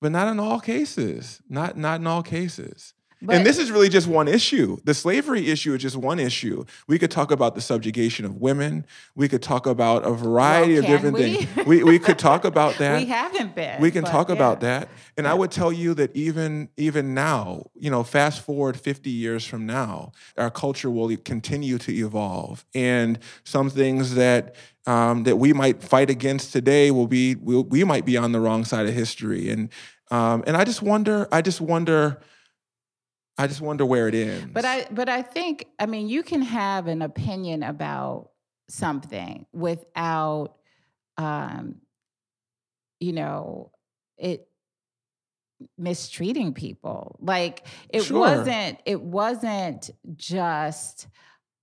but 0.02 0.12
not 0.12 0.28
in 0.30 0.40
all 0.40 0.60
cases. 0.60 1.42
Not 1.50 1.78
not 1.78 2.00
in 2.00 2.08
all 2.08 2.24
cases. 2.24 2.94
But, 3.21 3.36
and 3.36 3.45
this 3.45 3.58
is 3.58 3.69
really 3.69 3.89
just 3.89 4.08
one 4.08 4.29
issue. 4.29 4.77
The 4.86 4.93
slavery 4.93 5.49
issue 5.49 5.73
is 5.73 5.82
just 5.82 5.97
one 5.97 6.19
issue. 6.19 6.63
We 6.88 6.97
could 6.97 7.12
talk 7.12 7.32
about 7.32 7.53
the 7.53 7.60
subjugation 7.60 8.23
of 8.23 8.38
women. 8.38 8.86
We 9.13 9.27
could 9.27 9.41
talk 9.41 9.65
about 9.65 10.05
a 10.05 10.12
variety 10.12 10.75
well, 10.75 10.84
of 10.84 10.88
different 10.88 11.17
we? 11.17 11.36
things. 11.36 11.67
We, 11.67 11.84
we 11.84 11.99
could 11.99 12.17
talk 12.17 12.45
about 12.45 12.75
that. 12.79 12.97
we 12.97 13.05
haven't 13.05 13.55
been. 13.55 13.82
We 13.82 13.91
can 13.91 14.05
talk 14.05 14.29
yeah. 14.29 14.36
about 14.36 14.62
that. 14.62 14.88
And 15.17 15.25
yeah. 15.25 15.32
I 15.32 15.34
would 15.34 15.51
tell 15.51 15.73
you 15.73 15.93
that 15.95 16.15
even 16.15 16.69
even 16.77 17.13
now, 17.13 17.65
you 17.75 17.91
know, 17.91 18.03
fast 18.03 18.41
forward 18.41 18.79
50 18.79 19.10
years 19.10 19.45
from 19.45 19.65
now, 19.65 20.13
our 20.38 20.49
culture 20.49 20.89
will 20.89 21.15
continue 21.17 21.77
to 21.79 21.93
evolve. 21.93 22.65
And 22.73 23.19
some 23.43 23.69
things 23.69 24.15
that 24.15 24.55
um, 24.86 25.23
that 25.23 25.36
we 25.36 25.51
might 25.51 25.84
fight 25.84 26.10
against 26.10 26.53
today 26.53 26.89
will 26.89 27.08
be 27.08 27.36
we'll, 27.36 27.63
we 27.63 27.84
might 27.84 28.05
be 28.05 28.15
on 28.15 28.32
the 28.32 28.39
wrong 28.39 28.63
side 28.63 28.88
of 28.88 28.93
history. 28.93 29.49
And 29.49 29.69
um, 30.10 30.43
and 30.47 30.55
I 30.55 30.63
just 30.63 30.82
wonder, 30.82 31.27
I 31.32 31.41
just 31.41 31.60
wonder 31.60 32.21
I 33.39 33.47
just 33.47 33.62
wonder 33.62 33.86
where 33.86 34.10
it 34.10 34.15
ends. 34.15 34.52
But 34.52 34.65
I 34.65 34.86
but 34.91 35.08
I 35.08 35.21
think 35.21 35.65
I 35.80 35.86
mean 35.86 36.10
you 36.10 36.23
can 36.23 36.41
have 36.41 36.88
an 36.88 37.02
opinion 37.02 37.63
about 37.63 38.32
something 38.67 39.45
without 39.54 40.56
um 41.17 41.75
you 42.99 43.13
know 43.13 43.71
it 44.17 44.49
mistreating 45.78 46.54
people. 46.54 47.15
Like 47.21 47.65
it 47.88 48.04
sure. 48.04 48.19
wasn't 48.19 48.80
it 48.86 49.02
wasn't 49.02 49.89
just 50.17 51.08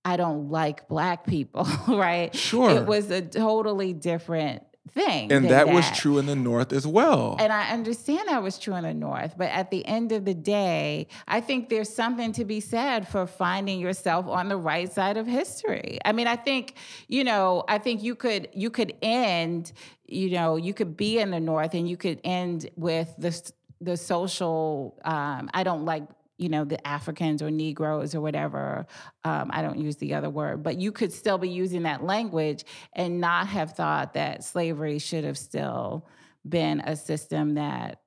I 0.03 0.17
don't 0.17 0.49
like 0.49 0.87
black 0.87 1.27
people, 1.27 1.67
right? 1.87 2.33
Sure. 2.35 2.71
It 2.71 2.87
was 2.87 3.11
a 3.11 3.21
totally 3.21 3.93
different 3.93 4.63
thing. 4.87 5.31
And 5.31 5.45
that, 5.45 5.67
that, 5.67 5.69
was 5.69 5.89
true 5.91 6.17
in 6.17 6.25
the 6.25 6.35
North 6.35 6.73
as 6.73 6.85
well. 6.87 7.35
And 7.39 7.51
I 7.51 7.71
understand 7.71 8.27
that 8.27 8.41
was 8.41 8.57
true 8.57 8.75
in 8.75 8.83
the 8.83 8.93
North. 8.93 9.35
But 9.37 9.49
at 9.49 9.71
the 9.71 9.85
end 9.85 10.11
of 10.11 10.25
the 10.25 10.33
day, 10.33 11.07
I 11.27 11.41
think 11.41 11.69
there's 11.69 11.93
something 11.93 12.31
to 12.33 12.45
be 12.45 12.59
said 12.59 13.07
for 13.07 13.27
finding 13.27 13.79
yourself 13.79 14.27
on 14.27 14.49
the 14.49 14.57
right 14.57 14.91
side 14.91 15.17
of 15.17 15.27
history. 15.27 15.99
I 16.05 16.11
mean, 16.11 16.27
I 16.27 16.35
think, 16.35 16.75
you 17.07 17.23
know, 17.23 17.63
I 17.67 17.77
think 17.77 18.03
you 18.03 18.15
could 18.15 18.49
you 18.53 18.69
could 18.69 18.93
end, 19.01 19.71
you 20.05 20.31
know, 20.31 20.55
you 20.55 20.73
could 20.73 20.97
be 20.97 21.19
in 21.19 21.31
the 21.31 21.39
North 21.39 21.73
and 21.73 21.89
you 21.89 21.97
could 21.97 22.19
end 22.23 22.69
with 22.75 23.13
the 23.17 23.51
the 23.79 23.95
social 23.95 24.99
um, 25.05 25.49
I 25.53 25.63
don't 25.63 25.85
like 25.85 26.03
you 26.37 26.49
know, 26.49 26.63
the 26.63 26.85
Africans 26.85 27.41
or 27.41 27.49
Negroes 27.49 28.13
or 28.13 28.21
whatever. 28.21 28.85
Um, 29.23 29.49
I 29.51 29.61
don't 29.61 29.79
use 29.79 29.97
the 29.97 30.13
other 30.13 30.29
word, 30.29 30.63
but 30.63 30.77
you 30.77 30.91
could 30.91 31.11
still 31.11 31.37
be 31.37 31.49
using 31.49 31.83
that 31.83 32.03
language 32.03 32.63
and 32.93 33.19
not 33.19 33.47
have 33.47 33.73
thought 33.73 34.13
that 34.13 34.43
slavery 34.43 34.99
should 34.99 35.23
have 35.23 35.37
still 35.37 36.07
been 36.47 36.79
a 36.81 36.95
system 36.95 37.55
that 37.55 38.01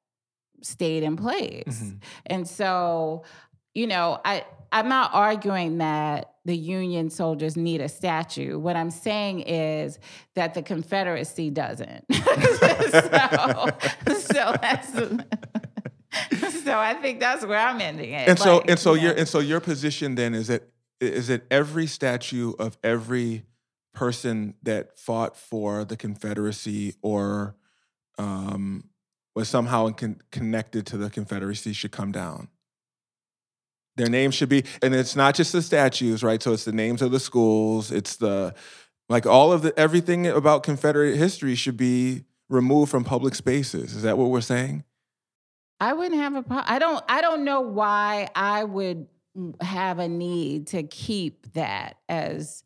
stayed 0.62 1.02
in 1.02 1.16
place. 1.16 1.82
Mm-hmm. 1.82 1.96
And 2.26 2.48
so, 2.48 3.24
you 3.74 3.86
know, 3.86 4.20
I 4.24 4.44
I'm 4.72 4.88
not 4.88 5.10
arguing 5.12 5.78
that 5.78 6.34
the 6.44 6.56
Union 6.56 7.10
soldiers 7.10 7.56
need 7.56 7.80
a 7.80 7.88
statue. 7.88 8.58
What 8.58 8.76
I'm 8.76 8.90
saying 8.90 9.40
is 9.40 9.98
that 10.36 10.54
the 10.54 10.62
Confederacy 10.62 11.50
doesn't. 11.50 12.04
so, 12.12 12.20
so 14.18 14.54
that's 14.60 14.92
so 16.64 16.78
I 16.78 16.94
think 16.94 17.20
that's 17.20 17.44
where 17.44 17.58
I'm 17.58 17.80
ending 17.80 18.12
it. 18.12 18.28
And 18.28 18.38
so 18.38 18.58
like, 18.58 18.70
and 18.70 18.78
so 18.78 18.94
your 18.94 19.12
and 19.12 19.28
so 19.28 19.38
your 19.38 19.60
position 19.60 20.14
then 20.14 20.34
is 20.34 20.48
that 20.48 20.64
is 21.00 21.28
that 21.28 21.42
every 21.50 21.86
statue 21.86 22.52
of 22.58 22.76
every 22.82 23.44
person 23.92 24.54
that 24.62 24.98
fought 24.98 25.36
for 25.36 25.84
the 25.84 25.96
Confederacy 25.96 26.94
or 27.02 27.56
um, 28.18 28.84
was 29.34 29.48
somehow 29.48 29.90
con- 29.90 30.20
connected 30.30 30.86
to 30.86 30.96
the 30.96 31.10
Confederacy 31.10 31.72
should 31.72 31.92
come 31.92 32.12
down. 32.12 32.48
Their 33.96 34.08
names 34.08 34.34
should 34.34 34.48
be, 34.48 34.64
and 34.82 34.94
it's 34.94 35.16
not 35.16 35.34
just 35.34 35.52
the 35.52 35.62
statues, 35.62 36.22
right? 36.22 36.42
So 36.42 36.52
it's 36.52 36.64
the 36.64 36.72
names 36.72 37.02
of 37.02 37.10
the 37.10 37.20
schools. 37.20 37.90
It's 37.90 38.16
the 38.16 38.54
like 39.08 39.26
all 39.26 39.52
of 39.52 39.62
the 39.62 39.78
everything 39.78 40.26
about 40.26 40.62
Confederate 40.62 41.16
history 41.16 41.54
should 41.54 41.76
be 41.76 42.24
removed 42.48 42.90
from 42.90 43.04
public 43.04 43.34
spaces. 43.34 43.94
Is 43.94 44.02
that 44.02 44.16
what 44.16 44.30
we're 44.30 44.40
saying? 44.40 44.84
I 45.80 45.92
wouldn't 45.94 46.20
have 46.20 46.34
a 46.34 46.42
problem. 46.42 46.66
I 46.68 46.78
don't. 46.78 47.04
I 47.08 47.20
don't 47.20 47.44
know 47.44 47.60
why 47.62 48.28
I 48.34 48.64
would 48.64 49.06
have 49.60 49.98
a 49.98 50.08
need 50.08 50.66
to 50.68 50.82
keep 50.82 51.52
that 51.54 51.96
as 52.08 52.64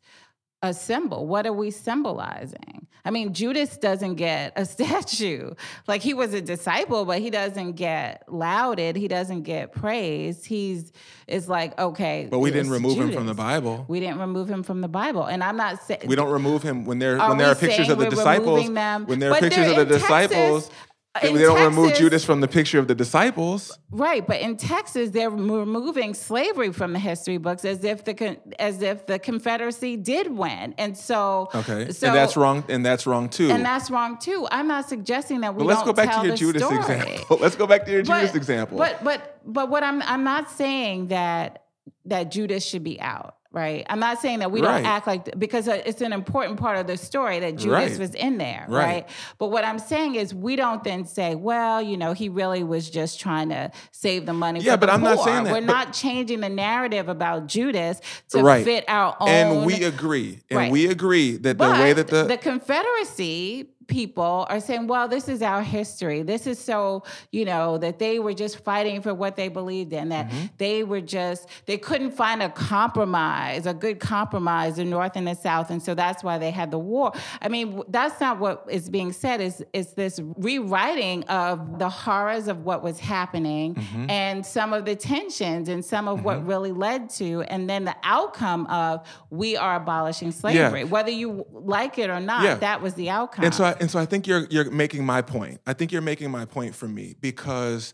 a 0.61 0.73
symbol. 0.73 1.27
What 1.27 1.45
are 1.45 1.53
we 1.53 1.69
symbolizing? 1.71 2.87
I 3.07 3.11
mean, 3.11 3.33
Judas 3.33 3.77
doesn't 3.77 4.15
get 4.15 4.53
a 4.55 4.65
statue. 4.75 5.53
Like 5.87 6.01
he 6.01 6.15
was 6.15 6.33
a 6.33 6.41
disciple, 6.41 7.05
but 7.05 7.19
he 7.19 7.29
doesn't 7.29 7.73
get 7.73 8.23
lauded. 8.27 8.95
He 8.95 9.07
doesn't 9.07 9.43
get 9.43 9.71
praised. 9.73 10.45
He's 10.47 10.91
is 11.27 11.47
like 11.47 11.77
okay. 11.79 12.27
But 12.29 12.39
we 12.39 12.49
didn't 12.51 12.71
remove 12.71 12.95
Judas. 12.95 13.09
him 13.11 13.15
from 13.15 13.27
the 13.27 13.33
Bible. 13.35 13.85
We 13.87 13.99
didn't 13.99 14.19
remove 14.19 14.49
him 14.49 14.63
from 14.63 14.81
the 14.81 14.87
Bible, 14.87 15.23
and 15.25 15.43
I'm 15.43 15.55
not 15.55 15.83
saying 15.83 16.01
we 16.07 16.15
don't 16.15 16.31
remove 16.31 16.63
him 16.63 16.83
when 16.85 16.97
there 16.99 17.21
Are 17.21 17.29
when 17.29 17.37
there 17.37 17.47
are 17.49 17.55
pictures 17.55 17.89
of 17.89 17.99
the 17.99 18.09
disciples. 18.09 18.67
them? 18.73 19.05
When 19.05 19.19
there 19.19 19.29
are 19.29 19.33
But 19.33 19.41
pictures 19.43 19.67
of 19.69 19.75
the 19.75 19.85
Texas. 19.85 20.01
disciples, 20.01 20.71
Uh, 21.15 21.19
they 21.21 21.29
In 21.29 21.37
don't 21.37 21.63
remove 21.63 21.93
Judas 21.95 22.25
from 22.25 22.41
the 22.41 22.47
picture 22.47 22.77
of 22.77 22.87
the 22.87 22.95
disciples. 22.95 23.77
Right, 23.89 24.25
but 24.27 24.41
in 24.41 24.57
Texas, 24.57 25.11
they're 25.11 25.29
removing 25.29 26.13
slavery 26.13 26.73
from 26.73 26.91
the 26.91 26.99
history 26.99 27.37
books 27.37 27.63
as 27.63 27.83
if 27.85 28.03
the 28.03 28.37
as 28.59 28.81
if 28.81 29.05
the 29.05 29.17
Confederacy 29.17 29.95
did 29.95 30.31
win, 30.31 30.75
and 30.77 30.97
so 30.97 31.49
Okay, 31.55 31.91
so, 31.91 32.07
and 32.07 32.15
that's 32.15 32.35
wrong. 32.35 32.63
And 32.67 32.85
that's 32.85 33.07
wrong 33.07 33.29
too. 33.29 33.49
and 33.49 33.63
that's 33.65 33.89
wrong 33.89 34.17
too. 34.17 34.47
I'm 34.51 34.67
not 34.67 34.89
suggesting 34.89 35.41
that 35.41 35.55
we 35.55 35.59
but 35.59 35.67
let's 35.67 35.79
don't 35.79 35.87
go 35.87 35.93
back 35.93 36.09
tell 36.11 36.21
to 36.23 36.27
your 36.27 36.37
Judas 36.37 36.63
story. 36.63 36.77
example. 36.79 37.37
Let's 37.45 37.55
go 37.55 37.67
back 37.67 37.85
to 37.85 37.91
your 37.91 38.01
Judas 38.01 38.35
example. 38.35 38.77
But 38.77 39.03
but 39.03 39.39
but 39.45 39.69
what 39.69 39.83
I'm 39.83 40.01
I'm 40.03 40.23
not 40.23 40.49
saying 40.51 41.07
that 41.07 41.64
that 42.05 42.31
Judas 42.31 42.65
should 42.65 42.83
be 42.83 42.99
out. 43.01 43.35
Right. 43.51 43.85
I'm 43.89 44.01
not 44.01 44.19
saying 44.19 44.39
that 44.39 44.51
we 44.51 44.59
Right. 44.61 44.79
don't 44.81 44.85
act 44.85 45.07
like 45.07 45.39
because 45.39 45.69
uh, 45.69 45.81
it's 45.85 46.01
an 46.01 46.11
important 46.11 46.59
part 46.59 46.77
of 46.77 46.87
the 46.87 46.97
story 46.97 47.39
that 47.39 47.55
Judas 47.55 47.91
Right. 47.91 47.97
was 47.99 48.13
in 48.13 48.37
there, 48.37 48.65
Right. 48.67 48.83
right. 48.85 49.09
But 49.39 49.47
what 49.49 49.63
I'm 49.63 49.79
saying 49.79 50.15
is 50.15 50.35
we 50.35 50.57
don't 50.57 50.83
then 50.83 51.05
say, 51.05 51.35
well, 51.35 51.81
you 51.81 51.95
know, 51.95 52.11
he 52.11 52.27
really 52.27 52.65
was 52.65 52.89
just 52.89 53.17
trying 53.17 53.47
to 53.49 53.71
save 53.93 54.25
the 54.25 54.33
money. 54.33 54.59
Yeah, 54.59 54.73
for 54.73 54.79
but 54.79 54.85
the 54.87 54.91
I'm 54.95 55.01
not 55.01 55.19
saying 55.23 55.45
that, 55.45 55.53
We're 55.53 55.61
but- 55.61 55.67
not 55.73 55.93
changing 55.93 56.41
the 56.41 56.49
narrative 56.49 57.07
about 57.07 57.47
Judas 57.47 58.01
to 58.31 58.43
Right. 58.43 58.65
fit 58.65 58.83
our 58.89 59.15
own. 59.21 59.29
and 59.29 59.65
we 59.65 59.85
agree. 59.85 60.41
And 60.51 60.69
we 60.69 60.87
agree 60.87 61.37
that 61.37 61.57
the 61.57 61.63
but 61.63 61.79
way 61.79 61.93
that 61.93 62.07
the 62.09 62.25
the, 62.25 62.37
Confederacy 62.37 63.69
people 63.87 64.45
are 64.49 64.59
saying, 64.59 64.87
well, 64.87 65.07
this 65.07 65.27
is 65.29 65.41
our 65.41 65.61
history. 65.61 66.21
This 66.23 66.47
is 66.47 66.59
so, 66.59 67.03
you 67.31 67.45
know, 67.45 67.77
that 67.77 67.99
they 67.99 68.19
were 68.19 68.33
just 68.33 68.59
fighting 68.63 69.01
for 69.01 69.13
what 69.13 69.35
they 69.35 69.47
believed 69.47 69.93
in, 69.93 70.09
that 70.09 70.25
Mm-hmm. 70.29 70.45
they 70.57 70.83
were 70.83 71.01
just, 71.01 71.47
they 71.65 71.77
couldn't 71.77 72.11
find 72.11 72.41
a 72.41 72.49
compromise, 72.49 73.65
a 73.65 73.73
good 73.73 73.99
compromise, 73.99 74.77
the 74.77 74.85
North 74.85 75.13
and 75.15 75.27
the 75.27 75.33
South. 75.35 75.69
And 75.69 75.81
so 75.81 75.93
that's 75.93 76.23
why 76.23 76.37
they 76.37 76.51
had 76.51 76.71
the 76.71 76.79
war. 76.79 77.11
I 77.41 77.49
mean, 77.49 77.81
that's 77.89 78.19
not 78.19 78.39
what 78.39 78.65
is 78.69 78.89
being 78.89 79.11
said, 79.11 79.41
is, 79.41 79.63
is 79.73 79.93
this 79.93 80.19
rewriting 80.37 81.23
of 81.25 81.79
the 81.79 81.89
horrors 81.89 82.47
of 82.47 82.63
what 82.65 82.83
was 82.83 82.99
happening 82.99 83.75
Mm-hmm. 83.75 84.09
and 84.09 84.45
some 84.45 84.73
of 84.73 84.85
the 84.85 84.95
tensions 84.95 85.69
and 85.69 85.83
some 85.83 86.07
of 86.07 86.23
what 86.23 86.45
really 86.45 86.71
led 86.71 87.09
to, 87.11 87.41
and 87.43 87.69
then 87.69 87.83
the 87.85 87.95
outcome 88.03 88.65
of 88.67 89.05
we 89.29 89.57
are 89.57 89.75
abolishing 89.75 90.31
slavery. 90.31 90.83
Whether 90.83 91.11
you 91.11 91.45
like 91.51 91.97
it 91.97 92.09
or 92.09 92.19
not, 92.19 92.43
Yeah. 92.43 92.55
that 92.55 92.81
was 92.81 92.93
the 92.93 93.09
outcome. 93.09 93.45
And 93.45 93.53
so, 93.53 93.65
I, 93.65 93.74
and 93.79 93.89
so 93.89 93.99
I 93.99 94.05
think 94.05 94.27
you're 94.27 94.45
you're 94.49 94.69
making 94.71 95.05
my 95.05 95.21
point. 95.21 95.61
I 95.65 95.73
think 95.73 95.91
you're 95.91 96.01
making 96.01 96.31
my 96.31 96.45
point 96.45 96.75
for 96.75 96.87
me 96.87 97.15
because 97.19 97.93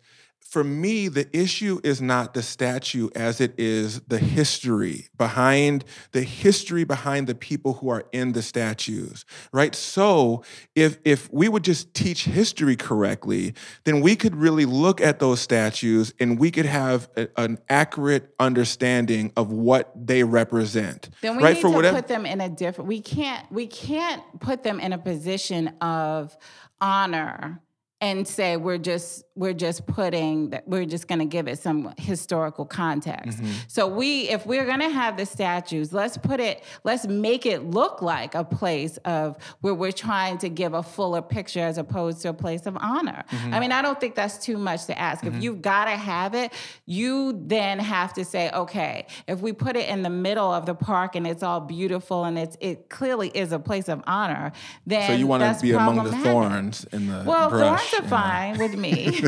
for 0.51 0.65
me 0.65 1.07
the 1.07 1.25
issue 1.35 1.79
is 1.81 2.01
not 2.01 2.33
the 2.33 2.43
statue 2.43 3.07
as 3.15 3.39
it 3.39 3.53
is 3.57 4.01
the 4.01 4.19
history 4.19 5.07
behind 5.17 5.85
the 6.11 6.23
history 6.23 6.83
behind 6.83 7.25
the 7.25 7.33
people 7.33 7.75
who 7.75 7.87
are 7.87 8.03
in 8.11 8.33
the 8.33 8.41
statues, 8.41 9.23
right? 9.53 9.73
So 9.73 10.43
if 10.75 10.97
if 11.05 11.31
we 11.31 11.47
would 11.47 11.63
just 11.63 11.93
teach 11.93 12.25
history 12.25 12.75
correctly, 12.75 13.53
then 13.85 14.01
we 14.01 14.17
could 14.17 14.35
really 14.35 14.65
look 14.65 14.99
at 14.99 15.19
those 15.19 15.39
statues 15.39 16.13
and 16.19 16.37
we 16.37 16.51
could 16.51 16.65
have 16.65 17.09
a- 17.15 17.29
an 17.37 17.57
accurate 17.69 18.33
understanding 18.37 19.31
of 19.37 19.53
what 19.53 19.93
they 19.95 20.23
represent. 20.23 21.09
then 21.21 21.37
we 21.37 21.43
right? 21.43 21.53
need 21.55 21.61
for 21.61 21.69
to 21.69 21.75
whatever 21.77 21.95
put 21.95 22.09
them 22.09 22.25
in 22.25 22.41
a 22.41 22.49
different. 22.49 22.89
We 22.89 22.99
can't. 22.99 23.49
We 23.53 23.67
can't 23.67 24.21
put 24.41 24.63
them 24.63 24.81
in 24.81 24.91
a 24.91 24.97
position 24.97 25.69
of 25.79 26.35
honor 26.81 27.61
and 28.01 28.27
say 28.27 28.57
we're 28.57 28.79
just 28.79 29.23
we're 29.35 29.53
just 29.53 29.85
putting 29.85 30.49
that 30.49 30.67
we're 30.67 30.85
just 30.85 31.07
going 31.07 31.19
to 31.19 31.25
give 31.25 31.47
it 31.47 31.59
some 31.59 31.93
historical 31.97 32.65
context. 32.65 33.39
Mm-hmm. 33.39 33.51
So 33.67 33.87
we 33.87 34.27
if 34.29 34.45
we're 34.45 34.65
going 34.65 34.79
to 34.79 34.89
have 34.89 35.17
the 35.17 35.25
statues, 35.25 35.93
let's 35.93 36.17
put 36.17 36.39
it 36.39 36.63
let's 36.83 37.07
make 37.07 37.45
it 37.45 37.63
look 37.63 38.01
like 38.01 38.33
a 38.33 38.43
place 38.43 38.97
of 39.05 39.37
where 39.61 39.75
we're 39.75 39.91
trying 39.91 40.39
to 40.39 40.49
give 40.49 40.73
a 40.73 40.81
fuller 40.81 41.21
picture 41.21 41.59
as 41.59 41.77
opposed 41.77 42.21
to 42.23 42.29
a 42.29 42.33
place 42.33 42.65
of 42.65 42.75
honor. 42.77 43.23
Mm-hmm. 43.29 43.53
I 43.53 43.59
mean, 43.59 43.71
I 43.71 43.83
don't 43.83 43.99
think 43.99 44.15
that's 44.15 44.39
too 44.39 44.57
much 44.57 44.85
to 44.85 44.97
ask. 44.97 45.23
If 45.23 45.41
you've 45.41 45.61
got 45.61 45.85
to 45.85 45.91
have 45.91 46.33
it, 46.33 46.51
you 46.87 47.39
then 47.45 47.77
have 47.77 48.13
to 48.13 48.25
say, 48.25 48.49
okay, 48.51 49.05
if 49.27 49.41
we 49.41 49.53
put 49.53 49.75
it 49.75 49.87
in 49.87 50.01
the 50.01 50.09
middle 50.09 50.51
of 50.51 50.65
the 50.65 50.73
park 50.73 51.15
and 51.15 51.27
it's 51.27 51.43
all 51.43 51.59
beautiful 51.59 52.23
and 52.23 52.37
it's 52.39 52.57
it 52.59 52.89
clearly 52.89 53.29
is 53.29 53.51
a 53.51 53.59
place 53.59 53.87
of 53.87 54.01
honor, 54.07 54.51
then 54.87 55.07
So 55.07 55.13
you 55.13 55.27
want 55.27 55.43
to 55.43 55.61
be 55.61 55.71
among 55.71 56.03
the 56.03 56.11
thorns 56.17 56.85
in 56.91 57.07
the 57.07 57.23
Well, 57.25 57.49
brush. 57.49 57.90
Thorns 57.91 57.93
are 57.93 57.97
you 57.97 58.01
know? 58.03 58.09
fine 58.09 58.57
with 58.57 58.75
me. 58.77 59.21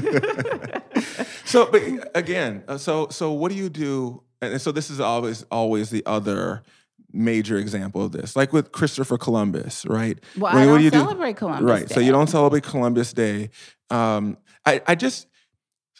So, 1.45 1.69
but 1.69 1.83
again, 2.15 2.63
uh, 2.67 2.77
so 2.77 3.09
so 3.09 3.31
what 3.31 3.51
do 3.51 3.57
you 3.57 3.69
do? 3.69 4.23
And 4.41 4.59
so 4.61 4.71
this 4.71 4.89
is 4.89 4.99
always 4.99 5.43
always 5.51 5.89
the 5.89 6.03
other 6.05 6.63
major 7.11 7.57
example 7.57 8.03
of 8.03 8.11
this, 8.11 8.35
like 8.35 8.53
with 8.53 8.71
Christopher 8.71 9.17
Columbus, 9.17 9.85
right? 9.85 10.17
Well, 10.37 10.53
When- 10.53 10.63
I 10.63 10.65
don't 10.65 10.77
do 10.79 10.83
you 10.85 10.91
do? 10.91 10.97
celebrate 10.99 11.35
Columbus 11.37 11.69
right? 11.69 11.89
So 11.89 11.99
you 11.99 12.11
don't 12.11 12.27
celebrate 12.29 12.63
Columbus 12.63 13.13
Day. 13.13 13.49
Um, 13.89 14.37
I 14.65 14.81
I 14.87 14.95
just 14.95 15.27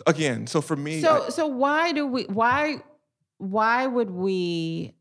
again, 0.07 0.47
so 0.47 0.61
for 0.61 0.75
me, 0.75 1.01
So 1.01 1.25
I- 1.25 1.29
so 1.29 1.45
why 1.47 1.91
do 1.91 2.07
we 2.07 2.23
why 2.23 2.77
why 3.37 3.85
would 3.85 4.09
we 4.09 4.93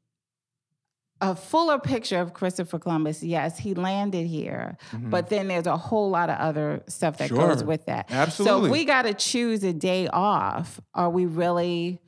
a 1.23 1.35
fuller 1.35 1.79
picture 1.79 2.19
of 2.19 2.35
Christopher 2.35 2.79
Columbus? 2.79 3.23
Yes, 3.23 3.59
he 3.59 3.73
landed 3.75 4.27
here, 4.27 4.77
but 4.93 5.31
then 5.31 5.49
there's 5.49 5.67
a 5.67 5.77
whole 5.77 6.11
lot 6.11 6.29
of 6.29 6.37
other 6.37 6.83
stuff 6.89 7.17
that 7.19 7.31
goes 7.31 7.59
Mm-hmm. 7.59 7.69
With 7.69 7.87
that. 7.87 8.11
So 8.11 8.17
Absolutely. 8.17 8.69
if 8.69 8.73
we 8.73 8.85
got 8.85 9.03
to 9.03 9.15
choose 9.15 9.63
a 9.65 9.73
day 9.73 10.09
off, 10.09 10.81
are 10.95 11.11
we 11.11 11.27
really 11.27 12.01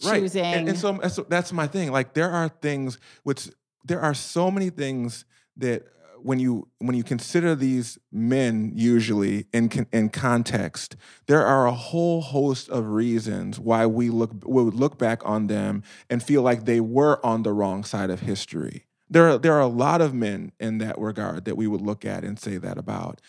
choosing? 0.00 0.42
Right. 0.42 0.56
And, 0.56 0.68
and 0.70 0.78
so, 0.78 1.00
so 1.08 1.24
that's 1.28 1.52
my 1.52 1.66
thing. 1.66 1.92
Like 1.92 2.14
there 2.14 2.30
are 2.30 2.48
things 2.48 2.98
which 3.22 3.48
there 3.84 4.00
are 4.00 4.14
so 4.14 4.50
many 4.50 4.70
things 4.70 5.24
that 5.56 5.84
when 6.22 6.38
you 6.38 6.68
when 6.78 6.96
you 6.96 7.04
consider 7.04 7.54
these 7.54 7.98
men 8.12 8.72
usually 8.74 9.46
in 9.52 9.70
in 9.92 10.08
context, 10.10 10.96
there 11.26 11.44
are 11.44 11.66
a 11.66 11.72
whole 11.72 12.20
host 12.20 12.68
of 12.68 12.86
reasons 12.88 13.58
why 13.58 13.86
we 13.86 14.10
look 14.10 14.32
we 14.44 14.62
would 14.62 14.74
look 14.74 14.98
back 14.98 15.20
on 15.24 15.46
them 15.46 15.82
and 16.10 16.22
feel 16.22 16.42
like 16.42 16.64
they 16.64 16.80
were 16.80 17.24
on 17.24 17.42
the 17.42 17.52
wrong 17.52 17.84
side 17.84 18.10
of 18.10 18.20
history. 18.20 18.86
There 19.10 19.28
are 19.28 19.38
there 19.38 19.54
are 19.54 19.60
a 19.60 19.66
lot 19.66 20.00
of 20.00 20.14
men 20.14 20.52
in 20.60 20.78
that 20.78 20.98
regard 20.98 21.44
that 21.44 21.56
we 21.56 21.66
would 21.66 21.82
look 21.82 22.04
at 22.04 22.24
and 22.24 22.38
say 22.38 22.58
that 22.58 22.78
about, 22.78 23.20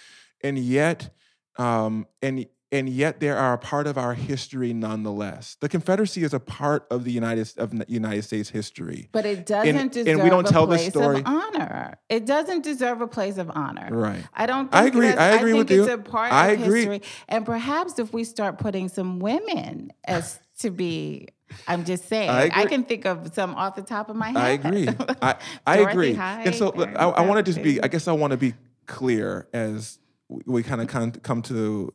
and 0.42 0.58
yet 0.58 1.10
um, 1.58 2.08
and 2.22 2.46
and 2.72 2.88
yet 2.88 3.20
they 3.20 3.30
are 3.30 3.54
a 3.54 3.58
part 3.58 3.88
of 3.88 3.98
our 3.98 4.14
history 4.14 4.74
nonetheless. 4.74 5.58
The 5.60 5.70
Confederacy 5.70 6.24
is 6.24 6.34
a 6.34 6.40
part 6.40 6.86
of 6.92 7.04
the 7.04 7.12
United 7.12 7.52
of 7.58 7.74
United 7.88 8.24
States 8.24 8.50
history. 8.50 9.10
but 9.12 9.26
it 9.26 9.46
doesn't 9.46 9.76
and 9.76 9.92
deserve 9.92 10.22
we 10.24 10.30
don't 10.30 10.48
a 10.48 10.52
tell 10.52 10.68
the 10.68 10.76
place 10.78 10.90
story- 10.90 11.20
of 11.20 11.24
honor. 11.26 11.98
It 12.10 12.26
doesn't 12.26 12.64
deserve 12.64 13.02
a 13.02 13.08
place 13.08 13.38
of 13.38 13.50
honor. 13.54 13.90
Right. 13.92 14.24
I 14.34 14.46
don't. 14.46 14.72
Think 14.72 14.76
I 14.76 14.86
agree. 14.88 15.08
I 15.10 15.30
agree 15.36 15.52
think 15.54 15.70
with 15.70 15.72
you. 15.72 15.84
it's 15.84 15.94
a 15.94 15.98
part 15.98 16.32
I 16.32 16.50
of 16.52 16.62
agree. 16.62 16.80
history, 16.80 17.02
and 17.28 17.46
perhaps 17.46 17.98
if 18.00 18.14
we 18.14 18.24
start 18.24 18.58
putting 18.60 18.88
some 18.90 19.20
women 19.20 19.92
as 20.06 20.40
to 20.60 20.70
be, 20.70 21.30
I'm 21.68 21.86
just 21.86 22.08
saying. 22.08 22.30
I 22.30 22.52
I, 22.54 22.66
can 22.66 22.84
think 22.84 23.06
of 23.06 23.34
some 23.34 23.56
off 23.56 23.76
the 23.76 23.82
top 23.82 24.10
of 24.10 24.16
my 24.16 24.28
head. 24.30 24.38
I 24.38 24.50
agree. 24.50 24.88
I, 25.22 25.36
I 25.66 25.78
agree. 25.80 26.14
Hyde, 26.14 26.48
and 26.48 26.56
so 26.56 26.72
I, 26.76 27.06
I 27.10 27.22
want 27.22 27.44
to 27.44 27.52
just 27.52 27.64
be, 27.64 27.82
I 27.82 27.88
guess 27.88 28.08
I 28.08 28.12
want 28.12 28.32
to 28.32 28.38
be 28.38 28.54
clear 28.86 29.48
as 29.54 30.00
we, 30.28 30.42
we 30.46 30.64
kind 30.64 30.82
of 30.82 30.88
come, 30.88 31.12
come 31.12 31.42
to 31.44 31.94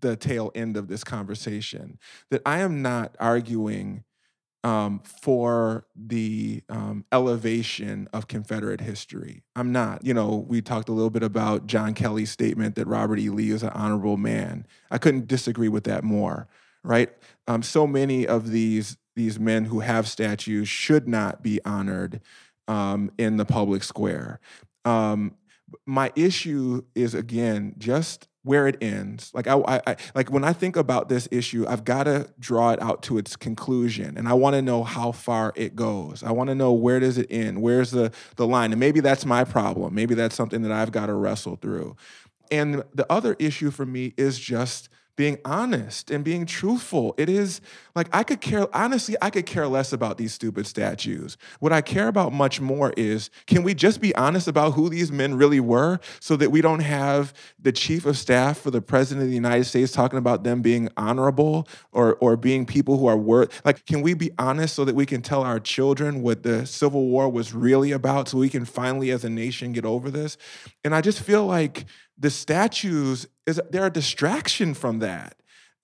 the 0.00 0.16
tail 0.16 0.50
end 0.54 0.76
of 0.76 0.88
this 0.88 1.04
conversation 1.04 1.98
that 2.30 2.42
I 2.46 2.60
am 2.60 2.82
not 2.82 3.16
arguing 3.20 4.04
um, 4.64 5.00
for 5.00 5.86
the 5.96 6.62
um, 6.68 7.04
elevation 7.12 8.08
of 8.12 8.28
Confederate 8.28 8.80
history. 8.80 9.42
I'm 9.56 9.72
not. 9.72 10.04
You 10.04 10.14
know, 10.14 10.44
we 10.48 10.60
talked 10.60 10.88
a 10.88 10.92
little 10.92 11.10
bit 11.10 11.22
about 11.22 11.66
John 11.66 11.94
Kelly's 11.94 12.30
statement 12.30 12.74
that 12.76 12.86
Robert 12.86 13.18
E. 13.18 13.30
Lee 13.30 13.50
is 13.50 13.62
an 13.62 13.70
honorable 13.70 14.16
man. 14.16 14.66
I 14.90 14.98
couldn't 14.98 15.28
disagree 15.28 15.68
with 15.68 15.84
that 15.84 16.04
more. 16.04 16.48
Right? 16.84 17.10
Um, 17.46 17.62
so 17.62 17.86
many 17.86 18.26
of 18.26 18.50
these 18.50 18.96
these 19.16 19.38
men 19.40 19.64
who 19.66 19.80
have 19.80 20.08
statues 20.08 20.68
should 20.68 21.08
not 21.08 21.42
be 21.42 21.60
honored. 21.64 22.20
um, 22.68 23.10
in 23.18 23.36
the 23.36 23.44
public 23.44 23.82
square. 23.82 24.40
Um, 24.84 25.34
my 25.86 26.12
issue 26.14 26.82
is 26.94 27.14
again 27.14 27.74
just 27.78 28.28
where 28.48 28.66
it 28.66 28.78
ends. 28.80 29.30
Like 29.34 29.46
I, 29.46 29.58
I, 29.58 29.80
I 29.86 29.96
like 30.14 30.30
when 30.30 30.42
I 30.42 30.54
think 30.54 30.76
about 30.76 31.10
this 31.10 31.28
issue, 31.30 31.66
I've 31.68 31.84
got 31.84 32.04
to 32.04 32.30
draw 32.40 32.70
it 32.70 32.80
out 32.80 33.02
to 33.02 33.18
its 33.18 33.36
conclusion, 33.36 34.16
and 34.16 34.26
I 34.26 34.32
want 34.32 34.54
to 34.54 34.62
know 34.62 34.84
how 34.84 35.12
far 35.12 35.52
it 35.54 35.76
goes. 35.76 36.22
I 36.22 36.32
want 36.32 36.48
to 36.48 36.54
know 36.54 36.72
where 36.72 36.98
does 36.98 37.18
it 37.18 37.26
end? 37.28 37.60
Where's 37.60 37.90
the 37.90 38.10
the 38.36 38.46
line? 38.46 38.72
And 38.72 38.80
maybe 38.80 39.00
that's 39.00 39.26
my 39.26 39.44
problem. 39.44 39.94
Maybe 39.94 40.14
that's 40.14 40.34
something 40.34 40.62
that 40.62 40.72
I've 40.72 40.92
got 40.92 41.06
to 41.06 41.12
wrestle 41.12 41.56
through. 41.56 41.94
And 42.50 42.84
the 42.94 43.04
other 43.12 43.36
issue 43.38 43.70
for 43.70 43.84
me 43.84 44.14
is 44.16 44.38
just 44.38 44.88
being 45.18 45.36
honest 45.44 46.12
and 46.12 46.22
being 46.22 46.46
truthful. 46.46 47.12
It 47.18 47.28
is 47.28 47.60
like 47.96 48.08
I 48.12 48.22
could 48.22 48.40
care, 48.40 48.74
honestly, 48.74 49.16
I 49.20 49.30
could 49.30 49.46
care 49.46 49.66
less 49.66 49.92
about 49.92 50.16
these 50.16 50.32
stupid 50.32 50.64
statues. 50.64 51.36
What 51.58 51.72
I 51.72 51.80
care 51.80 52.06
about 52.06 52.32
much 52.32 52.60
more 52.60 52.94
is 52.96 53.28
can 53.48 53.64
we 53.64 53.74
just 53.74 54.00
be 54.00 54.14
honest 54.14 54.46
about 54.46 54.74
who 54.74 54.88
these 54.88 55.10
men 55.10 55.34
really 55.34 55.58
were 55.58 55.98
so 56.20 56.36
that 56.36 56.52
we 56.52 56.60
don't 56.60 56.82
have 56.82 57.34
the 57.58 57.72
chief 57.72 58.06
of 58.06 58.16
staff 58.16 58.58
for 58.58 58.70
the 58.70 58.80
president 58.80 59.24
of 59.24 59.28
the 59.28 59.34
United 59.34 59.64
States 59.64 59.90
talking 59.90 60.20
about 60.20 60.44
them 60.44 60.62
being 60.62 60.88
honorable 60.96 61.66
or, 61.90 62.14
or 62.20 62.36
being 62.36 62.64
people 62.64 62.96
who 62.96 63.08
are 63.08 63.16
worth, 63.16 63.60
like, 63.64 63.84
can 63.86 64.02
we 64.02 64.14
be 64.14 64.30
honest 64.38 64.76
so 64.76 64.84
that 64.84 64.94
we 64.94 65.04
can 65.04 65.20
tell 65.20 65.42
our 65.42 65.58
children 65.58 66.22
what 66.22 66.44
the 66.44 66.64
Civil 66.64 67.08
War 67.08 67.28
was 67.28 67.52
really 67.52 67.90
about 67.90 68.28
so 68.28 68.38
we 68.38 68.48
can 68.48 68.64
finally, 68.64 69.10
as 69.10 69.24
a 69.24 69.30
nation, 69.30 69.72
get 69.72 69.84
over 69.84 70.12
this? 70.12 70.38
And 70.84 70.94
I 70.94 71.00
just 71.00 71.20
feel 71.20 71.44
like 71.44 71.86
the 72.18 72.30
statues 72.30 73.26
is 73.46 73.60
they're 73.70 73.86
a 73.86 73.90
distraction 73.90 74.74
from 74.74 74.98
that. 74.98 75.34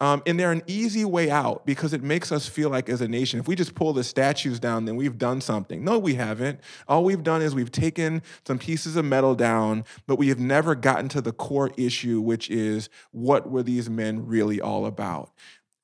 Um, 0.00 0.22
and 0.26 0.38
they're 0.38 0.52
an 0.52 0.62
easy 0.66 1.04
way 1.04 1.30
out 1.30 1.64
because 1.64 1.92
it 1.94 2.02
makes 2.02 2.32
us 2.32 2.48
feel 2.48 2.68
like, 2.68 2.88
as 2.88 3.00
a 3.00 3.06
nation, 3.06 3.38
if 3.38 3.46
we 3.46 3.54
just 3.54 3.76
pull 3.76 3.92
the 3.92 4.02
statues 4.02 4.58
down, 4.58 4.86
then 4.86 4.96
we've 4.96 5.16
done 5.16 5.40
something. 5.40 5.84
No, 5.84 5.98
we 6.00 6.14
haven't. 6.14 6.60
All 6.88 7.04
we've 7.04 7.22
done 7.22 7.40
is 7.42 7.54
we've 7.54 7.70
taken 7.70 8.20
some 8.46 8.58
pieces 8.58 8.96
of 8.96 9.04
metal 9.04 9.36
down, 9.36 9.84
but 10.08 10.16
we 10.16 10.28
have 10.28 10.40
never 10.40 10.74
gotten 10.74 11.08
to 11.10 11.20
the 11.20 11.32
core 11.32 11.70
issue, 11.76 12.20
which 12.20 12.50
is 12.50 12.88
what 13.12 13.48
were 13.48 13.62
these 13.62 13.88
men 13.88 14.26
really 14.26 14.60
all 14.60 14.84
about? 14.84 15.30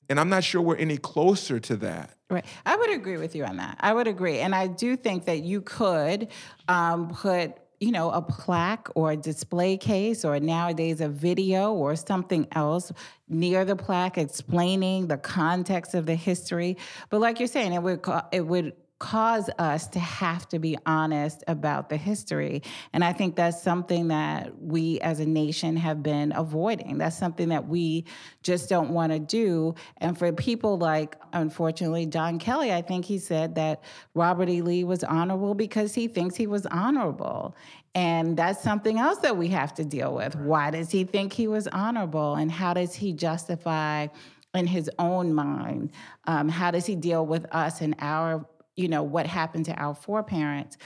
And 0.09 0.19
I'm 0.19 0.29
not 0.29 0.43
sure 0.43 0.61
we're 0.61 0.75
any 0.75 0.97
closer 0.97 1.57
to 1.61 1.77
that. 1.77 2.17
Right. 2.29 2.45
I 2.65 2.75
would 2.75 2.91
agree 2.91 3.17
with 3.17 3.33
you 3.33 3.45
on 3.45 3.57
that. 3.57 3.77
I 3.79 3.93
would 3.93 4.07
agree. 4.07 4.39
And 4.39 4.53
I 4.53 4.67
do 4.67 4.97
think 4.97 5.25
that 5.25 5.43
you 5.43 5.61
could 5.61 6.27
um, 6.67 7.09
put 7.15 7.53
you 7.81 7.91
know, 7.91 8.11
a 8.11 8.21
plaque 8.21 8.87
or 8.93 9.11
a 9.11 9.17
display 9.17 9.75
case 9.75 10.23
or 10.23 10.39
nowadays 10.39 11.01
a 11.01 11.09
video 11.09 11.73
or 11.73 11.95
something 11.95 12.47
else 12.51 12.91
near 13.27 13.65
the 13.65 13.75
plaque 13.75 14.19
explaining 14.19 15.07
the 15.07 15.17
context 15.17 15.95
of 15.95 16.05
the 16.05 16.13
history. 16.13 16.77
But 17.09 17.21
like 17.21 17.39
you're 17.39 17.47
saying, 17.47 17.73
it 17.73 17.81
would 17.81 18.05
it 18.31 18.45
would 18.45 18.73
cause 19.01 19.49
us 19.57 19.87
to 19.87 19.99
have 19.99 20.47
to 20.47 20.59
be 20.59 20.77
honest 20.85 21.43
about 21.47 21.89
the 21.89 21.97
history. 21.97 22.61
And 22.93 23.03
I 23.03 23.13
think 23.13 23.35
that's 23.35 23.59
something 23.59 24.09
that 24.09 24.61
we 24.61 24.99
as 24.99 25.19
a 25.19 25.25
nation 25.25 25.75
have 25.77 26.03
been 26.03 26.31
avoiding. 26.35 26.99
That's 26.99 27.17
something 27.17 27.49
that 27.49 27.67
we 27.67 28.05
just 28.43 28.69
don't 28.69 28.91
want 28.91 29.11
to 29.11 29.17
do. 29.17 29.73
And 29.97 30.15
for 30.15 30.31
people 30.31 30.77
like, 30.77 31.17
unfortunately, 31.33 32.05
John 32.05 32.37
Kelly, 32.37 32.71
I 32.71 32.83
think 32.83 33.05
he 33.05 33.17
said 33.17 33.55
that 33.55 33.81
Robert 34.13 34.49
E. 34.49 34.61
Lee 34.61 34.83
was 34.83 35.03
honorable 35.03 35.55
because 35.55 35.95
he 35.95 36.07
thinks 36.07 36.35
he 36.35 36.45
was 36.45 36.67
honorable. 36.67 37.55
And 37.95 38.37
that's 38.37 38.61
something 38.61 38.99
else 38.99 39.17
that 39.19 39.35
we 39.35 39.47
have 39.47 39.73
to 39.75 39.83
deal 39.83 40.13
with. 40.13 40.35
Why 40.35 40.69
does 40.69 40.91
he 40.91 41.05
think 41.05 41.33
he 41.33 41.47
was 41.47 41.67
honorable? 41.67 42.35
And 42.35 42.51
how 42.51 42.75
does 42.75 42.93
he 42.93 43.13
justify? 43.13 44.07
in 44.53 44.67
his 44.67 44.91
own 44.99 45.33
mind? 45.33 45.91
Um, 46.27 46.49
how 46.49 46.71
does 46.71 46.85
he 46.85 46.93
deal 46.93 47.25
with 47.25 47.45
us 47.53 47.79
and 47.79 47.95
our 47.99 48.45
you 48.81 48.87
know, 48.87 49.03
what 49.03 49.27
happened 49.27 49.65
to 49.65 49.73
our 49.75 49.93
foreparents 49.93 50.77